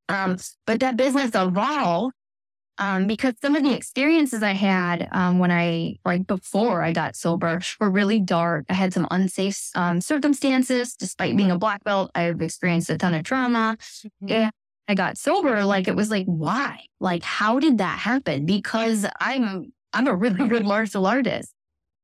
[0.09, 2.15] Um, but that business evolved
[2.79, 7.17] um, because some of the experiences I had um, when I, like before I got
[7.17, 8.67] sober, were really dark.
[8.69, 10.95] I had some unsafe um, circumstances.
[10.95, 13.77] Despite being a black belt, I've experienced a ton of trauma.
[13.81, 14.33] Mm-hmm.
[14.33, 14.53] And
[14.89, 15.65] I got sober.
[15.65, 16.81] Like it was like, why?
[17.01, 18.45] Like, how did that happen?
[18.45, 21.53] Because I'm I'm a really good martial artist.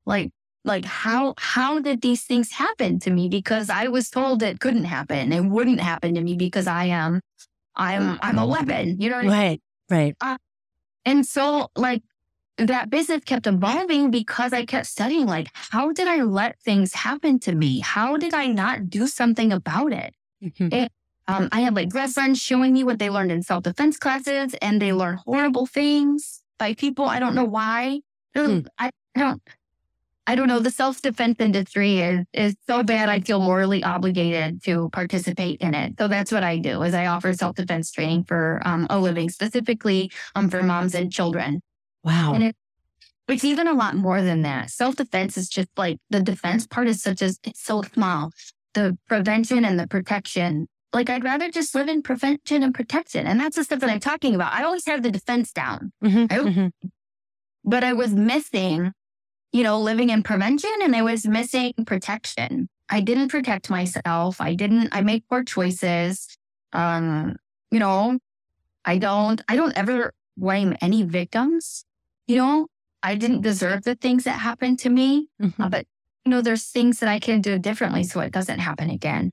[0.07, 0.31] Like,
[0.65, 3.29] like how how did these things happen to me?
[3.29, 5.33] Because I was told it couldn't happen.
[5.33, 7.21] It wouldn't happen to me because I am
[7.75, 9.01] I'm I'm a weapon.
[9.01, 9.61] You know right, I mean?
[9.91, 10.17] right.
[10.21, 10.39] Uh,
[11.05, 12.03] and so like
[12.59, 17.39] that business kept evolving because I kept studying like how did I let things happen
[17.41, 17.81] to me?
[17.81, 20.15] How did I not do something about it?
[20.45, 20.69] Mm-hmm.
[20.73, 20.91] And,
[21.29, 24.83] um, I had like girlfriends showing me what they learned in self defense classes, and
[24.83, 27.05] they learned horrible things by people.
[27.05, 28.01] I don't know why.
[28.35, 28.61] Hmm.
[28.79, 29.43] I don't.
[30.27, 30.61] I don't know.
[30.61, 33.09] The self defense industry is is so bad.
[33.09, 35.95] I feel morally obligated to participate in it.
[35.99, 36.83] So that's what I do.
[36.83, 41.13] Is I offer self defense training for um, a living, specifically um, for moms and
[41.13, 41.61] children.
[42.05, 42.35] Wow.
[42.35, 42.57] And it,
[43.29, 44.71] it's even a lot more than that.
[44.71, 48.31] Self defense is just like the defense part is such as it's so small.
[48.75, 53.27] The prevention and the protection like I'd rather just live in prevention and protection.
[53.27, 54.53] And that's the stuff that I'm talking about.
[54.53, 55.93] I always have the defense down.
[56.05, 56.89] Mm-hmm, I, mm-hmm.
[57.65, 58.93] But I was missing,
[59.53, 62.69] you know, living in prevention and I was missing protection.
[62.89, 64.41] I didn't protect myself.
[64.41, 66.37] I didn't, I make poor choices.
[66.73, 67.37] Um,
[67.71, 68.19] you know,
[68.85, 71.85] I don't, I don't ever blame any victims.
[72.27, 72.67] You know,
[73.03, 75.63] I didn't deserve the things that happened to me, mm-hmm.
[75.63, 75.87] uh, but
[76.25, 79.33] you know, there's things that I can do differently so it doesn't happen again.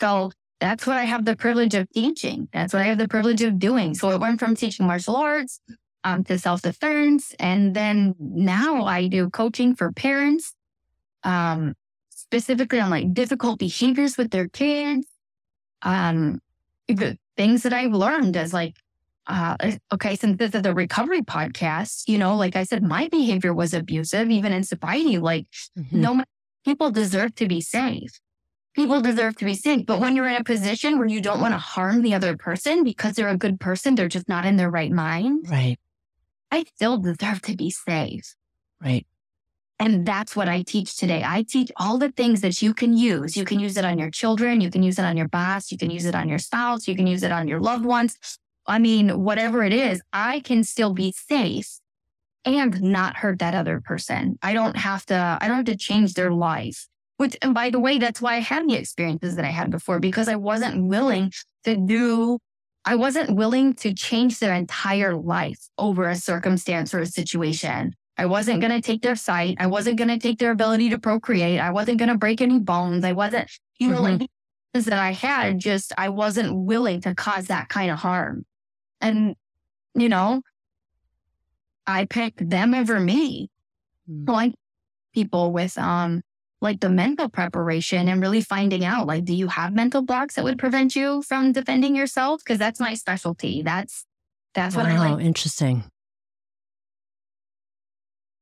[0.00, 0.32] So
[0.64, 2.48] that's what I have the privilege of teaching.
[2.50, 3.94] That's what I have the privilege of doing.
[3.94, 5.60] So it went from teaching martial arts
[6.04, 7.34] um, to self defense.
[7.38, 10.54] And then now I do coaching for parents,
[11.22, 11.74] um,
[12.08, 15.06] specifically on like difficult behaviors with their kids.
[15.82, 16.40] Um,
[16.88, 18.74] the things that I've learned as like,
[19.26, 19.56] uh,
[19.92, 23.74] okay, since this is a recovery podcast, you know, like I said, my behavior was
[23.74, 25.18] abusive, even in sobriety.
[25.18, 25.46] Like,
[25.78, 26.00] mm-hmm.
[26.00, 26.24] no,
[26.64, 28.18] people deserve to be safe
[28.74, 29.86] people deserve to be safe.
[29.86, 32.84] But when you're in a position where you don't want to harm the other person
[32.84, 35.46] because they're a good person, they're just not in their right mind.
[35.48, 35.78] Right.
[36.50, 38.34] I still deserve to be safe.
[38.82, 39.06] Right.
[39.80, 41.22] And that's what I teach today.
[41.24, 43.36] I teach all the things that you can use.
[43.36, 44.60] You can use it on your children.
[44.60, 45.72] You can use it on your boss.
[45.72, 46.86] You can use it on your spouse.
[46.86, 48.16] You can use it on your loved ones.
[48.66, 51.80] I mean, whatever it is, I can still be safe
[52.44, 54.38] and not hurt that other person.
[54.42, 56.86] I don't have to, I don't have to change their life.
[57.16, 60.00] Which, and by the way, that's why I had the experiences that I had before
[60.00, 61.32] because I wasn't willing
[61.64, 62.38] to do,
[62.84, 67.94] I wasn't willing to change their entire life over a circumstance or a situation.
[68.16, 69.56] I wasn't going to take their sight.
[69.58, 71.60] I wasn't going to take their ability to procreate.
[71.60, 73.04] I wasn't going to break any bones.
[73.04, 74.20] I wasn't, you know, mm-hmm.
[74.20, 74.30] like
[74.72, 78.44] that I had, just I wasn't willing to cause that kind of harm.
[79.00, 79.36] And,
[79.94, 80.42] you know,
[81.86, 83.50] I picked them over me.
[84.10, 84.50] Mm-hmm.
[84.50, 84.52] So
[85.12, 86.22] people with um
[86.64, 90.42] like the mental preparation and really finding out like do you have mental blocks that
[90.44, 94.04] would prevent you from defending yourself because that's my specialty that's
[94.54, 95.24] that's what wow, I like.
[95.24, 95.84] interesting.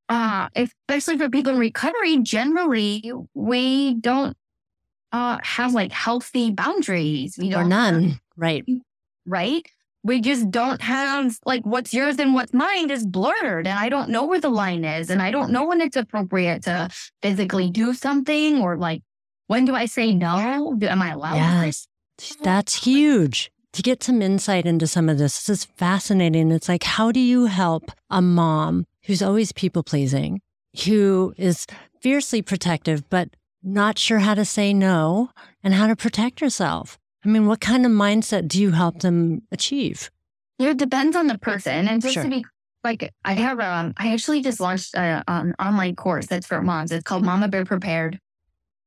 [0.08, 4.36] Uh, especially for people in recovery, generally we don't
[5.10, 7.36] uh have like healthy boundaries.
[7.38, 8.20] We Or don't none.
[8.36, 8.64] Right.
[9.26, 9.66] right?
[10.04, 13.66] We just don't have like what's yours and what's mine is blurred.
[13.66, 15.10] And I don't know where the line is.
[15.10, 16.88] And I don't know when it's appropriate to
[17.22, 19.02] physically do something or like
[19.46, 20.76] when do I say no?
[20.82, 21.86] Am I allowed to Yes.
[22.42, 23.50] That's huge.
[23.74, 26.50] To get some insight into some of this, this is fascinating.
[26.50, 30.42] It's like, how do you help a mom who's always people pleasing,
[30.84, 31.66] who is
[32.00, 33.30] fiercely protective, but
[33.62, 35.30] not sure how to say no
[35.64, 36.98] and how to protect herself?
[37.24, 40.10] I mean, what kind of mindset do you help them achieve?
[40.58, 41.88] It depends on the person.
[41.88, 42.24] And just Sure.
[42.24, 42.44] to be
[42.84, 46.90] like, I have, um, I actually just launched a, an online course that's for moms.
[46.92, 48.18] It's called Mama Bear Prepared.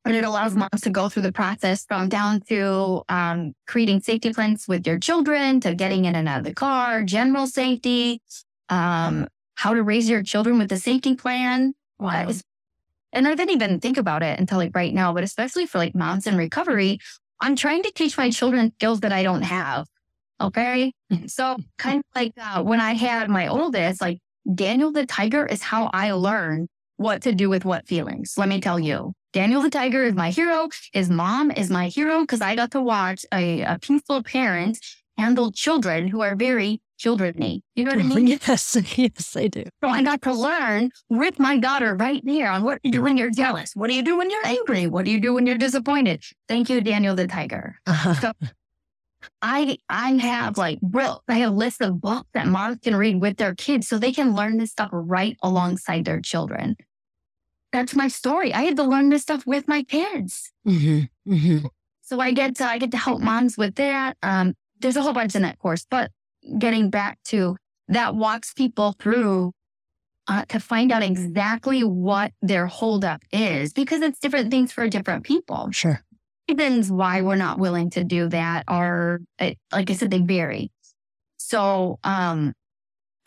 [0.03, 4.31] And it allows moms to go through the process from down to um, creating safety
[4.33, 8.21] plans with your children to getting in and out of the car, general safety,
[8.69, 11.73] um, how to raise your children with a safety plan.
[11.99, 12.21] Wow.
[12.23, 12.43] It's-
[13.13, 15.95] And I didn't even think about it until like right now, but especially for like
[15.95, 16.99] moms in recovery,
[17.41, 19.87] I'm trying to teach my children skills that I don't have.
[20.41, 20.93] Okay.
[21.27, 24.19] So kind of like uh, when I had my oldest, like
[24.53, 26.67] Daniel the Tiger is how I learned
[26.97, 28.33] what to do with what feelings.
[28.37, 30.69] Let me tell you, Daniel the Tiger is my hero.
[30.93, 34.79] His mom is my hero because I got to watch a, a peaceful parent
[35.17, 37.61] handle children who are very children-y.
[37.75, 38.27] You know what I mean?
[38.47, 39.63] yes, yes, I do.
[39.83, 43.17] So I got to learn with my daughter right there on what you do when
[43.17, 43.71] you're jealous.
[43.75, 44.87] What do you do when you're angry?
[44.87, 46.23] What do you do when you're disappointed?
[46.47, 47.75] Thank you, Daniel the Tiger.
[47.85, 48.33] Uh-huh.
[49.41, 53.37] I I have like real I have lists of books that moms can read with
[53.37, 56.75] their kids so they can learn this stuff right alongside their children.
[57.71, 58.53] That's my story.
[58.53, 60.51] I had to learn this stuff with my kids.
[60.63, 61.57] hmm hmm
[62.01, 64.17] So I get to I get to help moms with that.
[64.23, 66.11] Um, there's a whole bunch in that course, but
[66.57, 69.51] getting back to that walks people through
[70.27, 75.23] uh, to find out exactly what their holdup is because it's different things for different
[75.23, 75.69] people.
[75.71, 76.01] Sure.
[76.49, 80.71] Reasons why we're not willing to do that are, uh, like I said, they vary.
[81.37, 82.53] So, um,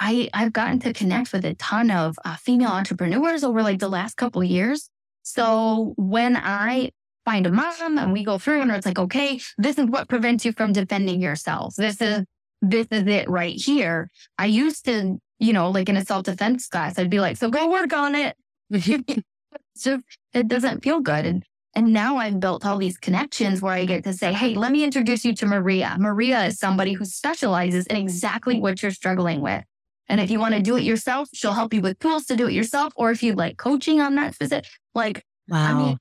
[0.01, 3.89] I I've gotten to connect with a ton of uh, female entrepreneurs over like the
[3.89, 4.91] last couple of years.
[5.23, 6.91] So when I
[7.25, 10.45] find a mom and we go through and it's like, okay, this is what prevents
[10.45, 11.75] you from defending yourself.
[11.77, 12.25] This is
[12.63, 14.11] this is it right here.
[14.39, 17.51] I used to, you know, like in a self defense class, I'd be like, so
[17.51, 18.37] go work on it.
[19.75, 20.01] so
[20.33, 21.27] it doesn't feel good.
[21.27, 21.45] And
[21.75, 24.83] and now I've built all these connections where I get to say, hey, let me
[24.83, 25.97] introduce you to Maria.
[25.99, 29.63] Maria is somebody who specializes in exactly what you're struggling with.
[30.09, 32.49] And if you want to do it yourself, she'll help you with tools to do
[32.49, 32.93] it yourself.
[32.97, 35.79] Or if you'd like coaching on that specific, like Wow.
[35.79, 35.99] mean,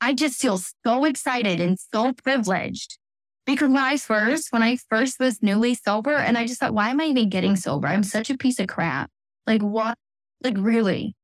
[0.00, 2.98] I just feel so excited and so privileged
[3.46, 6.90] because when I first, when I first was newly sober and I just thought, why
[6.90, 7.88] am I even getting sober?
[7.88, 9.10] I'm such a piece of crap.
[9.46, 9.98] Like what?
[10.42, 11.14] Like really?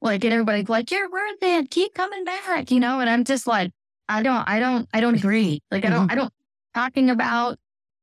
[0.00, 1.70] Like, and everybody's like, you're worth it.
[1.70, 3.00] Keep coming back, you know?
[3.00, 3.72] And I'm just like,
[4.08, 5.62] I don't, I don't, I don't agree.
[5.70, 6.32] Like, I don't, I don't
[6.74, 7.58] talking about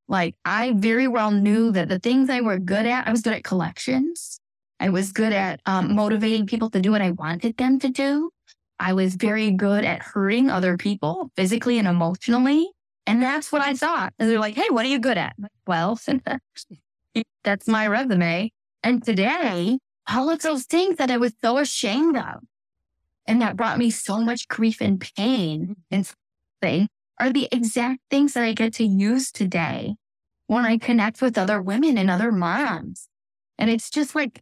[0.08, 3.34] like, I very well knew that the things I were good at, I was good
[3.34, 4.40] at collections.
[4.80, 8.32] I was good at um, motivating people to do what I wanted them to do.
[8.80, 12.68] I was very good at hurting other people physically and emotionally.
[13.08, 14.14] And that's what I thought.
[14.20, 15.34] And they're like, hey, what are you good at?
[15.40, 16.00] Like, well,
[17.44, 18.52] that's my resume.
[18.84, 22.44] And today, all of those things that I was so ashamed of
[23.26, 25.74] and that brought me so much grief and pain mm-hmm.
[25.92, 26.12] and
[26.62, 26.88] thing
[27.20, 29.96] are the exact things that I get to use today
[30.48, 33.08] when I connect with other women and other moms.
[33.58, 34.42] And it's just like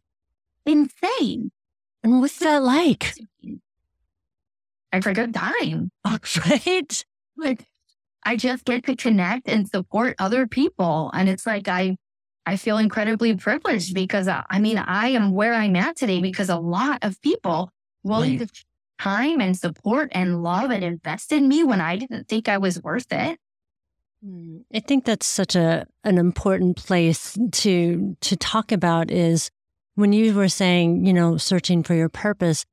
[0.65, 1.51] insane.
[2.03, 3.13] and what's that like?
[4.91, 5.91] I forgot dime.
[6.05, 7.05] right?
[7.37, 7.65] like
[8.23, 11.11] I just get to connect and support other people.
[11.13, 11.97] And it's like I
[12.45, 16.49] I feel incredibly privileged because uh, I mean I am where I'm at today because
[16.49, 17.71] a lot of people
[18.03, 18.47] willing Right.
[18.47, 18.63] to
[18.99, 22.81] time and support and love and invest in me when I didn't think I was
[22.81, 23.39] worth it.
[24.25, 29.49] Mm, I think that's such a an important place to to talk about is
[29.95, 32.65] when you were saying, you know, searching for your purpose,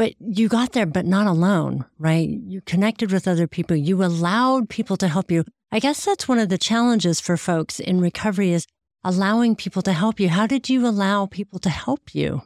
[0.00, 2.26] but you got there but not alone, right?
[2.26, 3.76] You connected with other people.
[3.76, 5.44] You allowed people to help you.
[5.70, 8.66] I guess that's one of the challenges for folks in recovery is
[9.04, 10.30] allowing people to help you.
[10.30, 12.40] How did you allow people to help you?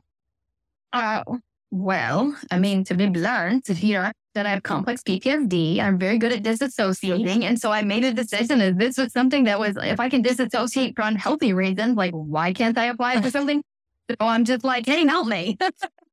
[0.93, 1.23] Uh,
[1.71, 5.97] well, I mean, to be blunt, if you know that I have complex PTSD, I'm
[5.97, 7.45] very good at disassociating.
[7.45, 10.23] And so I made a decision that this was something that was, if I can
[10.23, 13.63] disassociate for unhealthy reasons, like why can't I apply it for something?
[14.11, 15.57] So I'm just like, hey, help me.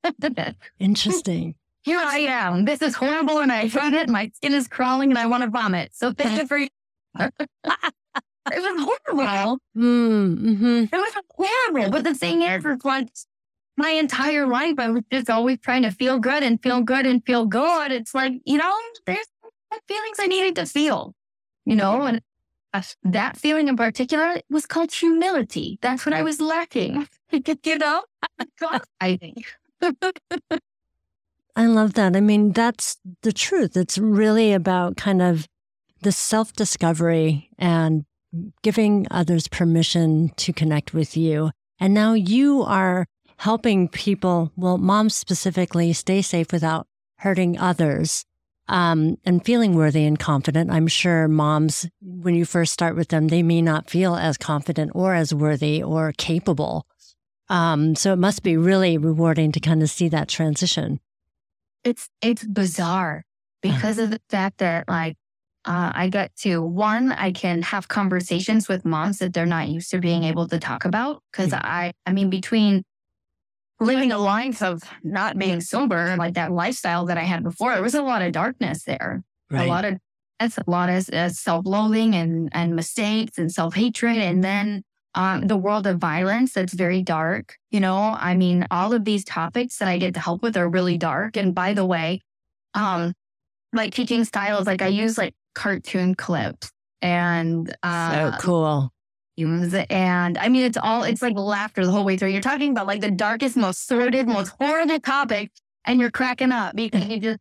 [0.80, 1.56] Interesting.
[1.84, 2.66] Here I am.
[2.66, 4.08] This is horrible and I hate it.
[4.08, 5.93] My skin is crawling and I want to vomit.
[5.93, 6.58] So thank you for
[7.18, 7.30] it
[8.45, 9.60] was horrible.
[9.76, 10.84] Mm, mm-hmm.
[10.84, 11.91] It was horrible.
[11.91, 13.10] But the thing is, it's like
[13.78, 17.26] my entire life, I was just always trying to feel good and feel good and
[17.26, 17.91] feel good.
[17.91, 18.76] It's like, you know,
[19.06, 19.28] there's
[19.88, 21.16] feelings I needed to feel,
[21.66, 22.22] you know, and
[23.04, 25.80] that feeling in particular was called humility.
[25.82, 28.04] That's what I was lacking, you know?
[28.99, 29.45] I think.
[31.55, 32.15] I love that.
[32.15, 33.75] I mean, that's the truth.
[33.75, 35.47] It's really about kind of
[36.01, 38.05] the self discovery and
[38.63, 41.51] giving others permission to connect with you.
[41.79, 43.05] And now you are
[43.38, 48.23] helping people, well, moms specifically, stay safe without hurting others
[48.67, 50.71] um, and feeling worthy and confident.
[50.71, 54.91] I'm sure moms, when you first start with them, they may not feel as confident
[54.95, 56.86] or as worthy or capable.
[57.52, 61.02] Um, so it must be really rewarding to kind of see that transition.
[61.84, 63.26] It's it's bizarre
[63.62, 65.18] because of the fact that like
[65.66, 69.91] uh, I get to one, I can have conversations with moms that they're not used
[69.91, 71.22] to being able to talk about.
[71.32, 72.84] Because I, I mean, between
[73.80, 77.84] living a life of not being sober, like that lifestyle that I had before, there
[77.84, 79.24] was a lot of darkness there.
[79.52, 79.68] Right.
[79.68, 79.97] A lot of
[80.39, 84.84] that's a lot of uh, self-loathing and and mistakes and self-hatred, and then
[85.16, 87.57] um, the world of violence that's very dark.
[87.70, 90.70] You know, I mean, all of these topics that I get to help with are
[90.70, 91.38] really dark.
[91.38, 92.22] And by the way,
[92.74, 93.14] um,
[93.74, 98.91] like teaching styles, like I use like cartoon clips and uh, so cool.
[99.89, 102.30] And I mean, it's all, it's like laughter the whole way through.
[102.30, 105.51] You're talking about like the darkest, most sordid, most horrible topic,
[105.86, 107.39] and you're cracking up because you just,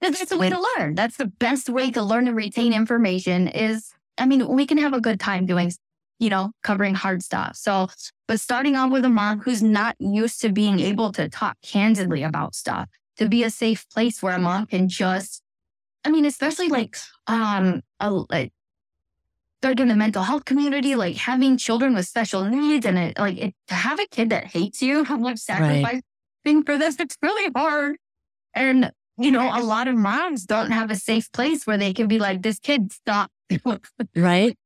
[0.00, 0.94] that's the way to learn.
[0.94, 4.94] That's the best way to learn and retain information is, I mean, we can have
[4.94, 5.72] a good time doing,
[6.18, 7.56] you know, covering hard stuff.
[7.56, 7.88] So,
[8.26, 12.22] but starting off with a mom who's not used to being able to talk candidly
[12.22, 15.42] about stuff, to be a safe place where a mom can just,
[16.04, 16.96] I mean, especially like,
[17.26, 18.52] um, a, like
[19.62, 23.38] like in the mental health community, like having children with special needs and it, like
[23.38, 26.02] it, to have a kid that hates you, how much sacrificing
[26.44, 26.66] right.
[26.66, 27.96] for this, it's really hard.
[28.54, 32.08] And, you know, a lot of moms don't have a safe place where they can
[32.08, 33.30] be like, this kid, stop.
[34.16, 34.56] right.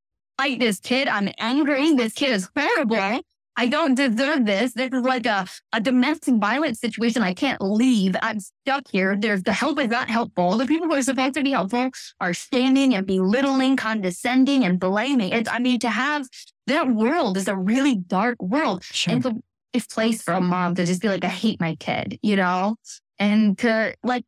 [0.43, 1.95] Like this kid, I'm angry.
[1.95, 3.21] This kid is terrible.
[3.57, 4.73] I don't deserve this.
[4.73, 7.23] This is like a, a domestic violence situation.
[7.23, 8.17] I can't leave.
[8.21, 9.17] I'm stuck here.
[9.17, 10.57] There's the help is not helpful.
[10.57, 11.91] The people who are supposed to be helpful
[12.21, 15.33] are standing and belittling, condescending, and blaming.
[15.33, 16.27] It's, I mean, to have
[16.67, 18.83] that world is a really dark world.
[18.83, 19.15] Sure.
[19.15, 19.35] It's a,
[19.75, 22.75] a place for a mom to just be like, I hate my kid, you know?
[23.17, 24.25] And to like,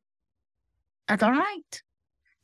[1.09, 1.83] that's all right.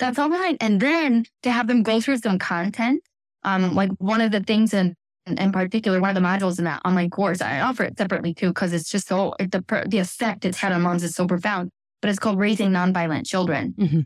[0.00, 0.56] That's all right.
[0.60, 3.04] And then to have them go through some content.
[3.42, 4.94] Um, like one of the things in
[5.26, 8.48] in particular, one of the modules in that online course, I offer it separately too,
[8.48, 11.70] because it's just so, the, the effect it's had on moms is so profound,
[12.00, 13.74] but it's called Raising Nonviolent Children.
[13.78, 14.00] Mm-hmm.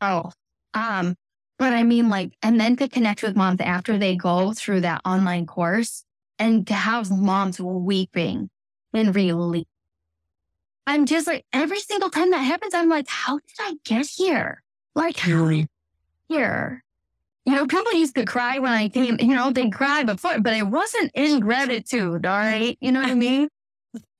[0.00, 0.30] Oh,
[0.72, 1.16] um,
[1.58, 5.02] but I mean, like, and then to connect with moms after they go through that
[5.04, 6.04] online course
[6.38, 8.48] and to have moms weeping
[8.92, 9.66] and relief.
[10.86, 14.62] I'm just like, every single time that happens, I'm like, how did I get here?
[14.94, 15.50] Like, how
[16.28, 16.83] here?
[17.44, 20.54] You know, people used to cry when I came, you know, they cried before, but
[20.54, 22.24] it wasn't in gratitude.
[22.24, 22.78] All right.
[22.80, 23.48] You know what I mean?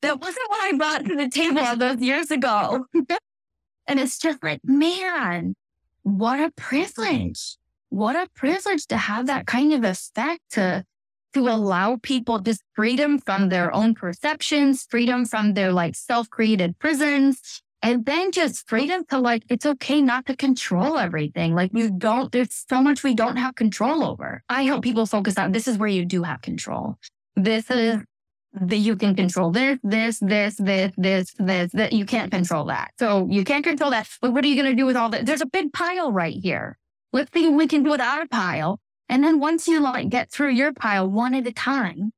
[0.02, 2.84] That wasn't what I brought to the table all those years ago.
[3.86, 5.54] and it's just like, man,
[6.02, 7.56] what a privilege.
[7.88, 10.84] What a privilege to have that kind of effect to,
[11.32, 16.78] to allow people just freedom from their own perceptions, freedom from their like self created
[16.78, 21.54] prisons, and then just freedom to like, it's okay not to control everything.
[21.54, 24.42] Like you don't, there's so much we don't have control over.
[24.48, 26.96] I help people focus on this is where you do have control.
[27.36, 28.66] This is mm-hmm.
[28.68, 32.92] that you can control this, this, this, this, this, this, that you can't control that.
[32.98, 34.08] So you can't control that.
[34.22, 35.26] But what are you going to do with all that?
[35.26, 36.78] There's a big pile right here.
[37.12, 38.80] Let's see what we can do with our pile.
[39.10, 42.12] And then once you like get through your pile one at a time,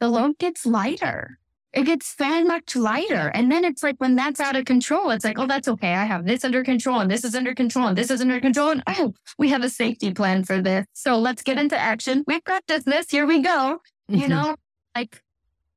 [0.00, 1.38] the load gets lighter
[1.72, 3.30] it gets so much lighter.
[3.34, 5.94] And then it's like when that's out of control, it's like, oh, that's okay.
[5.94, 8.70] I have this under control and this is under control and this is under control.
[8.70, 10.86] And oh, we have a safety plan for this.
[10.92, 12.24] So let's get into action.
[12.26, 13.10] We've practiced this.
[13.10, 13.80] Here we go.
[14.10, 14.20] Mm-hmm.
[14.20, 14.56] You know,
[14.94, 15.22] like,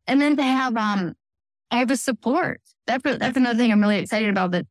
[0.06, 1.16] and then to have, um,
[1.72, 2.62] I have a support.
[2.88, 4.68] That's, that's another thing I'm really excited about that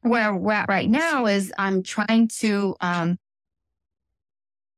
[0.00, 3.18] where we're at right now is I'm trying to, um,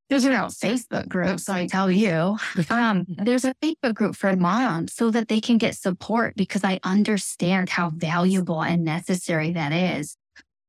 [0.09, 2.37] there's a Facebook group, so I tell you,
[2.69, 6.79] um, there's a Facebook group for moms so that they can get support because I
[6.83, 10.17] understand how valuable and necessary that is.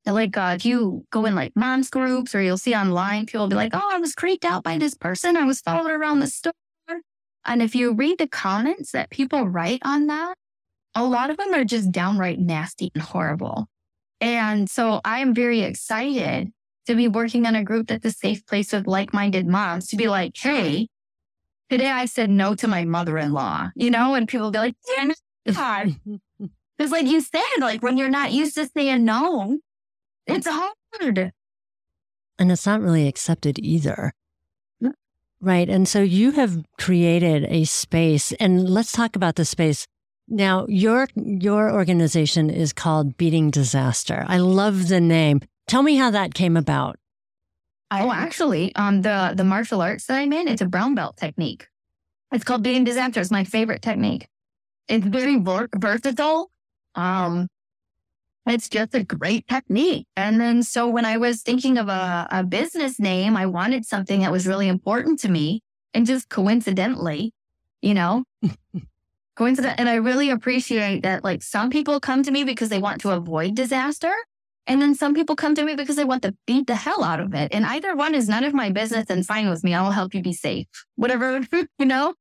[0.07, 3.49] Like, uh, if you go in like moms groups or you'll see online, people will
[3.49, 5.37] be like, oh, I was creeped out by this person.
[5.37, 6.53] I was followed around the store.
[7.45, 10.35] And if you read the comments that people write on that,
[10.95, 13.69] a lot of them are just downright nasty and horrible.
[14.21, 16.53] And so I am very excited
[16.87, 19.97] to be working in a group that's a safe place with like minded moms to
[19.97, 20.89] be like, hey,
[21.69, 24.75] today I said no to my mother in law, you know, and people be like,
[24.97, 25.21] damn it.
[25.45, 29.59] Because, like you said, like when you're not used to saying no,
[30.27, 31.33] it's hard.
[32.39, 34.13] And it's not really accepted either.
[35.43, 35.71] Right.
[35.71, 39.87] And so you have created a space and let's talk about the space.
[40.29, 44.25] Now, your your organization is called Beating Disaster.
[44.29, 45.41] I love the name.
[45.71, 46.97] Tell me how that came about.
[47.93, 51.69] Oh, actually, um, the the martial arts that I'm in, it's a brown belt technique.
[52.33, 53.21] It's called beating disaster.
[53.21, 54.27] It's my favorite technique.
[54.89, 55.41] It's very
[55.77, 56.51] versatile.
[56.97, 57.47] Um,
[58.47, 60.09] it's just a great technique.
[60.17, 64.23] And then, so when I was thinking of a, a business name, I wanted something
[64.23, 65.63] that was really important to me.
[65.95, 67.33] And just coincidentally,
[67.81, 68.25] you know,
[69.37, 69.79] coincident.
[69.79, 73.11] And I really appreciate that, like, some people come to me because they want to
[73.11, 74.13] avoid disaster.
[74.71, 77.19] And then some people come to me because they want to beat the hell out
[77.19, 77.53] of it.
[77.53, 79.75] And either one is none of my business and fine with me.
[79.75, 80.69] I'll help you be safe.
[80.95, 82.15] Whatever, you know,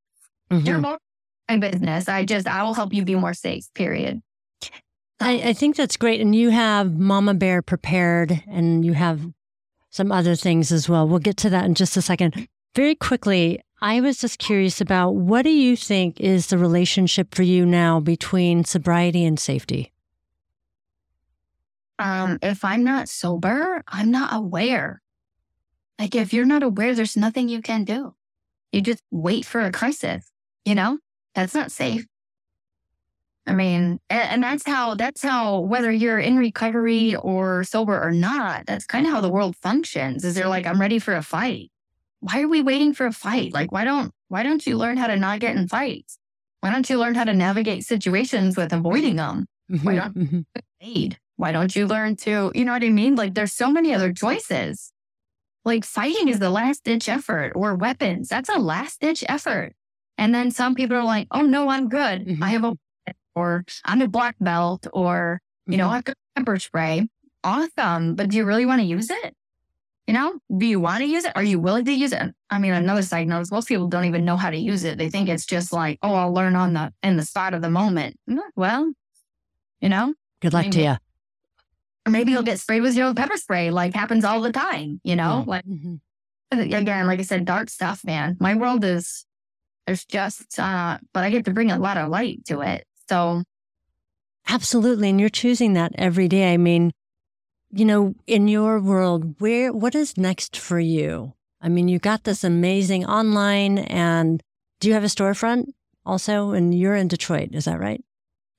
[0.49, 0.65] mm-hmm.
[0.65, 0.97] you're more
[1.47, 2.09] my business.
[2.09, 4.23] I just, I will help you be more safe, period.
[5.19, 6.21] I, I think that's great.
[6.21, 9.21] And you have Mama Bear prepared and you have
[9.91, 11.07] some other things as well.
[11.07, 12.47] We'll get to that in just a second.
[12.75, 17.43] Very quickly, I was just curious about what do you think is the relationship for
[17.43, 19.91] you now between sobriety and safety?
[21.99, 25.01] Um, if I'm not sober, I'm not aware.
[25.99, 28.15] Like if you're not aware, there's nothing you can do.
[28.71, 30.31] You just wait for a crisis,
[30.63, 30.99] you know?
[31.35, 32.05] That's not safe.
[33.45, 38.65] I mean, and, that's how, that's how, whether you're in recovery or sober or not,
[38.65, 41.71] that's kind of how the world functions is they're like, I'm ready for a fight.
[42.19, 43.53] Why are we waiting for a fight?
[43.53, 46.17] Like, why don't, why don't you learn how to not get in fights?
[46.61, 49.47] Why don't you learn how to navigate situations with avoiding them?
[49.71, 50.39] Mm-hmm, why don't mm-hmm.
[50.81, 51.17] aid?
[51.39, 53.15] Why don't you learn to, you know what I mean?
[53.15, 54.91] Like, there's so many other choices.
[55.63, 58.27] Like, fighting is the last ditch effort or weapons.
[58.27, 59.73] That's a last ditch effort.
[60.17, 62.27] And then some people are like, oh, no, I'm good.
[62.27, 62.43] Mm-hmm.
[62.43, 62.77] I have a
[63.35, 65.93] or I'm a black belt or, you know, mm-hmm.
[65.93, 67.07] I've got pepper spray.
[67.41, 68.15] Awesome.
[68.15, 69.33] But do you really want to use it?
[70.07, 71.31] You know, do you want to use it?
[71.37, 72.35] Are you willing to use it?
[72.49, 74.97] I mean, another side note is most people don't even know how to use it.
[74.97, 77.69] They think it's just like, oh, I'll learn on the in the spot of the
[77.69, 78.19] moment.
[78.29, 78.91] Mm, well,
[79.79, 80.97] you know, good luck maybe, to you.
[82.09, 84.99] Or maybe you'll get sprayed with your own pepper spray, like happens all the time.
[85.03, 85.51] You know, yeah.
[85.51, 86.59] like mm-hmm.
[86.59, 88.35] again, like I said, dark stuff, man.
[88.39, 89.27] My world is
[89.85, 92.85] there's just, uh, but I get to bring a lot of light to it.
[93.07, 93.43] So,
[94.47, 95.09] absolutely.
[95.09, 96.51] And you're choosing that every day.
[96.51, 96.91] I mean,
[97.71, 101.33] you know, in your world, where, what is next for you?
[101.61, 104.41] I mean, you got this amazing online and
[104.79, 105.73] do you have a storefront
[106.05, 106.51] also?
[106.51, 107.49] And you're in Detroit.
[107.53, 108.03] Is that right?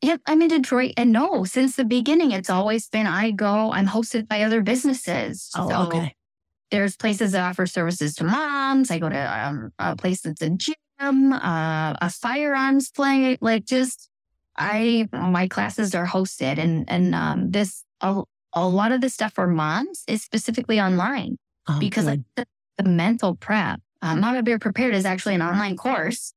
[0.02, 0.94] Yep, I'm in Detroit.
[0.96, 5.50] And no, since the beginning, it's always been I go, I'm hosted by other businesses.
[5.54, 6.14] Oh, so okay.
[6.70, 8.90] There's places that offer services to moms.
[8.90, 14.08] I go to um, a place that's a gym, uh, a firearms play, like just
[14.56, 18.22] I my classes are hosted and and um, this a,
[18.52, 21.38] a lot of the stuff for moms is specifically online
[21.68, 22.46] oh, because the,
[22.76, 23.80] the, mental prep.
[24.02, 26.32] Um, Mama Bear Prepared is actually an online course.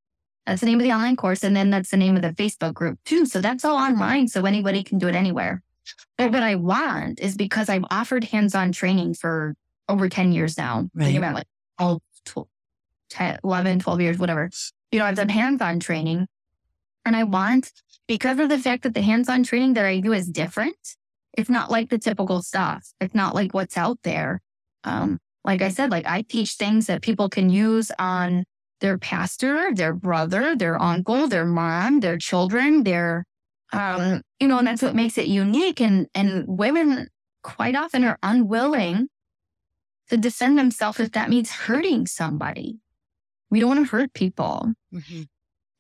[0.45, 2.73] That's the name of the online course, and then that's the name of the Facebook
[2.73, 3.25] group too.
[3.25, 5.63] So that's all online, so anybody can do it anywhere.
[6.17, 9.55] But what I want is because I've offered hands-on training for
[9.89, 10.89] over 10 years now.
[10.93, 11.05] Right.
[11.05, 12.47] Think about like all 12,
[13.09, 14.49] 10, 11, 12 years, whatever.
[14.91, 16.27] You know, I've done hands-on training
[17.05, 17.71] and I want
[18.07, 20.95] because of the fact that the hands on training that I do is different.
[21.37, 22.87] It's not like the typical stuff.
[23.01, 24.41] It's not like what's out there.
[24.83, 28.45] Um, like I said, like I teach things that people can use on
[28.83, 33.23] their pastor, their brother, their uncle, their mom, their children, their,
[33.71, 35.79] um, you know, and that's what makes it unique.
[35.79, 37.07] And, and women
[37.43, 39.07] quite often are unwilling
[40.09, 42.77] to defend themselves if that means hurting somebody.
[43.49, 44.73] We don't want to hurt people.
[44.93, 45.21] Mm-hmm.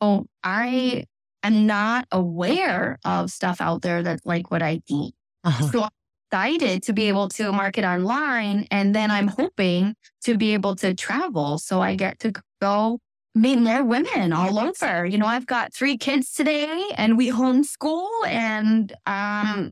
[0.01, 1.03] So I
[1.43, 5.09] am not aware of stuff out there that's like what I do.
[5.43, 5.71] Uh-huh.
[5.71, 5.87] So
[6.33, 8.65] excited to be able to market online.
[8.71, 11.59] And then I'm hoping to be able to travel.
[11.59, 12.97] So I get to go
[13.35, 15.05] meet more women all over.
[15.05, 19.71] You know, I've got three kids today and we homeschool and um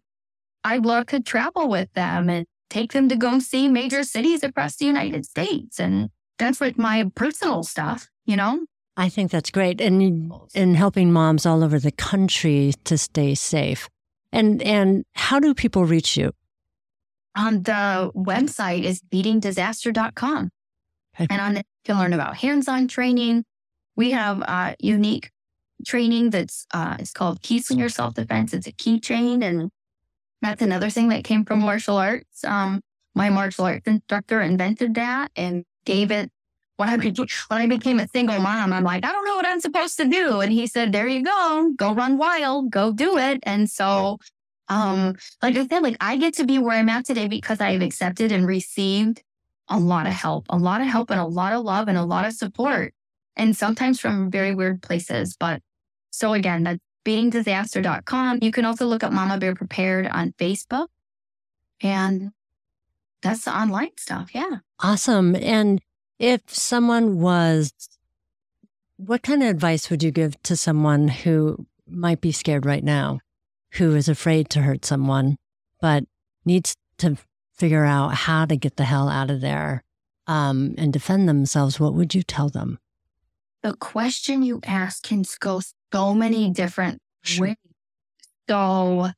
[0.63, 4.75] I love to travel with them and take them to go see major cities across
[4.75, 5.79] the United States.
[5.79, 8.67] And that's like my personal stuff, you know?
[8.95, 9.81] I think that's great.
[9.81, 13.89] And in helping moms all over the country to stay safe.
[14.31, 16.31] And and how do people reach you?
[17.35, 20.49] On the website is beatingdisaster.com.
[21.15, 21.27] Okay.
[21.29, 23.45] And on it, you can learn about hands-on training.
[23.95, 25.31] We have uh, unique
[25.85, 28.53] training that's uh, it's called Keyslinger Self Defense.
[28.53, 29.71] It's a keychain, and
[30.41, 32.43] that's another thing that came from martial arts.
[32.43, 32.81] Um,
[33.15, 36.31] my martial arts instructor invented that and gave it.
[36.77, 39.59] When I, when I became a single mom, I'm like, I don't know what I'm
[39.59, 40.41] supposed to do.
[40.41, 43.39] And he said, There you go, go run wild, go do it.
[43.43, 44.17] And so,
[44.71, 47.81] um, like I said, like I get to be where I'm at today because I've
[47.81, 49.21] accepted and received
[49.67, 52.05] a lot of help, a lot of help and a lot of love and a
[52.05, 52.93] lot of support.
[53.35, 55.35] And sometimes from very weird places.
[55.37, 55.61] But
[56.09, 58.39] so again, that's beatingdisaster.com.
[58.41, 60.87] You can also look up Mama Bear Prepared on Facebook.
[61.81, 62.31] And
[63.21, 64.29] that's the online stuff.
[64.33, 64.59] Yeah.
[64.79, 65.35] Awesome.
[65.35, 65.81] And
[66.17, 67.73] if someone was,
[68.95, 73.19] what kind of advice would you give to someone who might be scared right now,
[73.73, 75.37] who is afraid to hurt someone,
[75.79, 76.03] but
[76.45, 77.17] needs to
[77.53, 79.83] figure out how to get the hell out of there
[80.27, 81.79] um, and defend themselves?
[81.79, 82.79] What would you tell them?
[83.63, 85.61] The question you ask can go
[85.93, 86.99] so many different
[87.39, 87.55] ways.
[88.49, 89.09] So,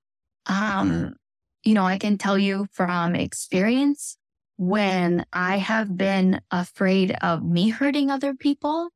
[0.45, 1.15] um,
[1.63, 4.17] you know, I can tell you from experience
[4.57, 8.89] when I have been afraid of me hurting other people,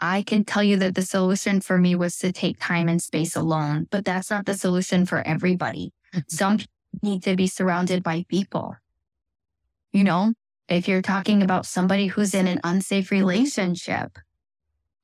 [0.00, 3.34] I can tell you that the solution for me was to take time and space
[3.34, 5.92] alone, but that's not the solution for everybody.
[6.14, 6.20] Mm-hmm.
[6.28, 6.58] Some
[7.02, 8.76] need to be surrounded by people.
[9.92, 10.34] You know,
[10.68, 14.18] if you're talking about somebody who's in an unsafe relationship,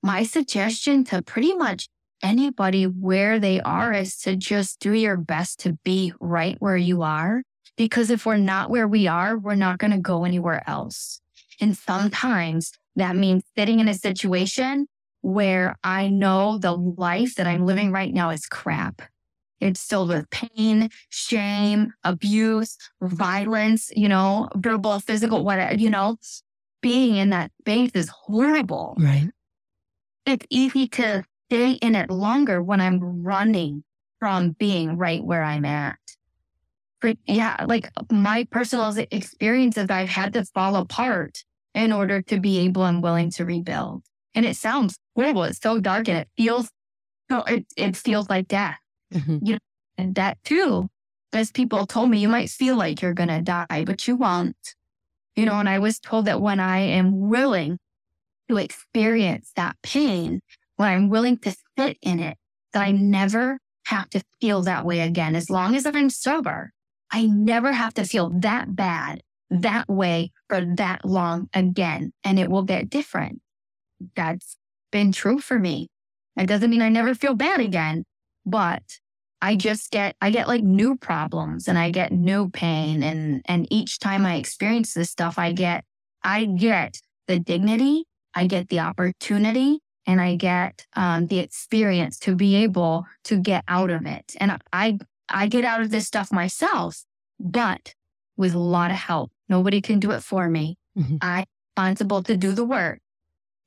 [0.02, 1.88] my suggestion to pretty much
[2.22, 7.02] anybody where they are is to just do your best to be right where you
[7.02, 7.42] are.
[7.76, 11.20] Because if we're not where we are, we're not going to go anywhere else.
[11.60, 14.88] And sometimes that means sitting in a situation
[15.22, 19.02] where I know the life that I'm living right now is crap.
[19.60, 26.16] It's filled with pain, shame, abuse, violence, you know, verbal, physical, whatever, you know,
[26.80, 28.96] being in that space is horrible.
[28.98, 29.30] Right.
[30.26, 33.84] It's easy to stay in it longer when I'm running
[34.18, 35.98] from being right where I'm at.
[37.00, 41.44] But yeah, like my personal experiences, I've had to fall apart
[41.74, 44.02] in order to be able and willing to rebuild.
[44.34, 45.44] And it sounds horrible.
[45.44, 46.70] It's so dark and it feels,
[47.30, 48.78] so it, it feels like death.
[49.12, 49.38] Mm-hmm.
[49.42, 49.58] You know,
[49.98, 50.88] and that too,
[51.32, 54.56] as people told me, you might feel like you're going to die, but you won't.
[55.36, 57.78] You know, and I was told that when I am willing
[58.48, 60.40] to experience that pain,
[60.76, 62.36] when I'm willing to sit in it,
[62.72, 65.34] that I never have to feel that way again.
[65.34, 66.72] As long as I'm sober,
[67.10, 69.22] I never have to feel that bad,
[69.60, 72.12] that way for that long again.
[72.24, 73.40] And it will get different.
[74.16, 74.56] That's
[74.90, 75.88] been true for me.
[76.36, 78.04] It doesn't mean I never feel bad again,
[78.46, 78.82] but
[79.40, 83.02] I just get, I get like new problems and I get new pain.
[83.02, 85.84] And, and each time I experience this stuff, I get,
[86.22, 92.34] I get the dignity, I get the opportunity and I get um, the experience to
[92.34, 94.34] be able to get out of it.
[94.38, 94.98] And I,
[95.28, 97.04] I get out of this stuff myself,
[97.38, 97.94] but
[98.42, 99.30] with a lot of help.
[99.48, 100.76] Nobody can do it for me.
[100.98, 101.16] Mm-hmm.
[101.22, 102.98] I'm responsible to do the work,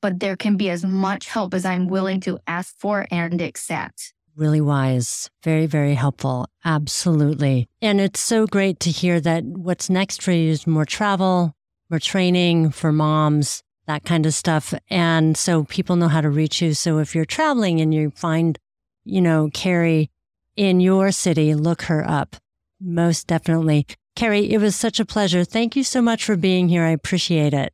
[0.02, 4.14] but there can be as much help as I'm willing to ask for and accept.
[4.36, 5.30] Really wise.
[5.46, 6.50] Very, very helpful.
[6.66, 7.70] Absolutely.
[7.82, 11.56] And it's so great to hear that what's next for you is more travel,
[11.90, 14.74] more training for moms, that kind of stuff.
[14.90, 16.74] And so people know how to reach you.
[16.74, 18.60] So if you're traveling and you find,
[19.06, 20.12] you know, Carrie
[20.58, 22.36] in your city, look her up.
[22.82, 23.88] Most definitely.
[24.16, 25.44] Carrie, it was such a pleasure.
[25.44, 26.84] Thank you so much for being here.
[26.84, 27.74] I appreciate it.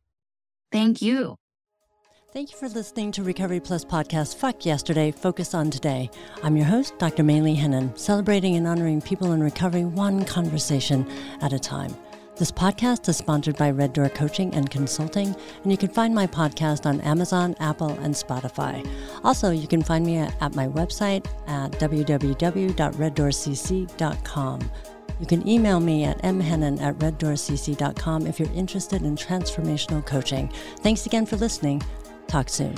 [0.72, 1.36] Thank you.
[2.34, 6.10] Thank you for listening to Recovery Plus podcast Fuck Yesterday, Focus on Today.
[6.44, 7.24] I'm your host, Dr.
[7.24, 11.06] Maylee Hennon, celebrating and honoring people in recovery one conversation
[11.42, 11.94] at a time.
[12.38, 16.26] This podcast is sponsored by Red Door Coaching and Consulting, and you can find my
[16.26, 18.90] podcast on Amazon, Apple, and Spotify.
[19.26, 24.72] Also, you can find me at, my website at www.reddoorcc.com.
[25.22, 30.52] You can email me at mhennon at reddoorcc.com if you're interested in transformational coaching.
[30.80, 31.84] Thanks again for listening.
[32.28, 32.76] Talk soon.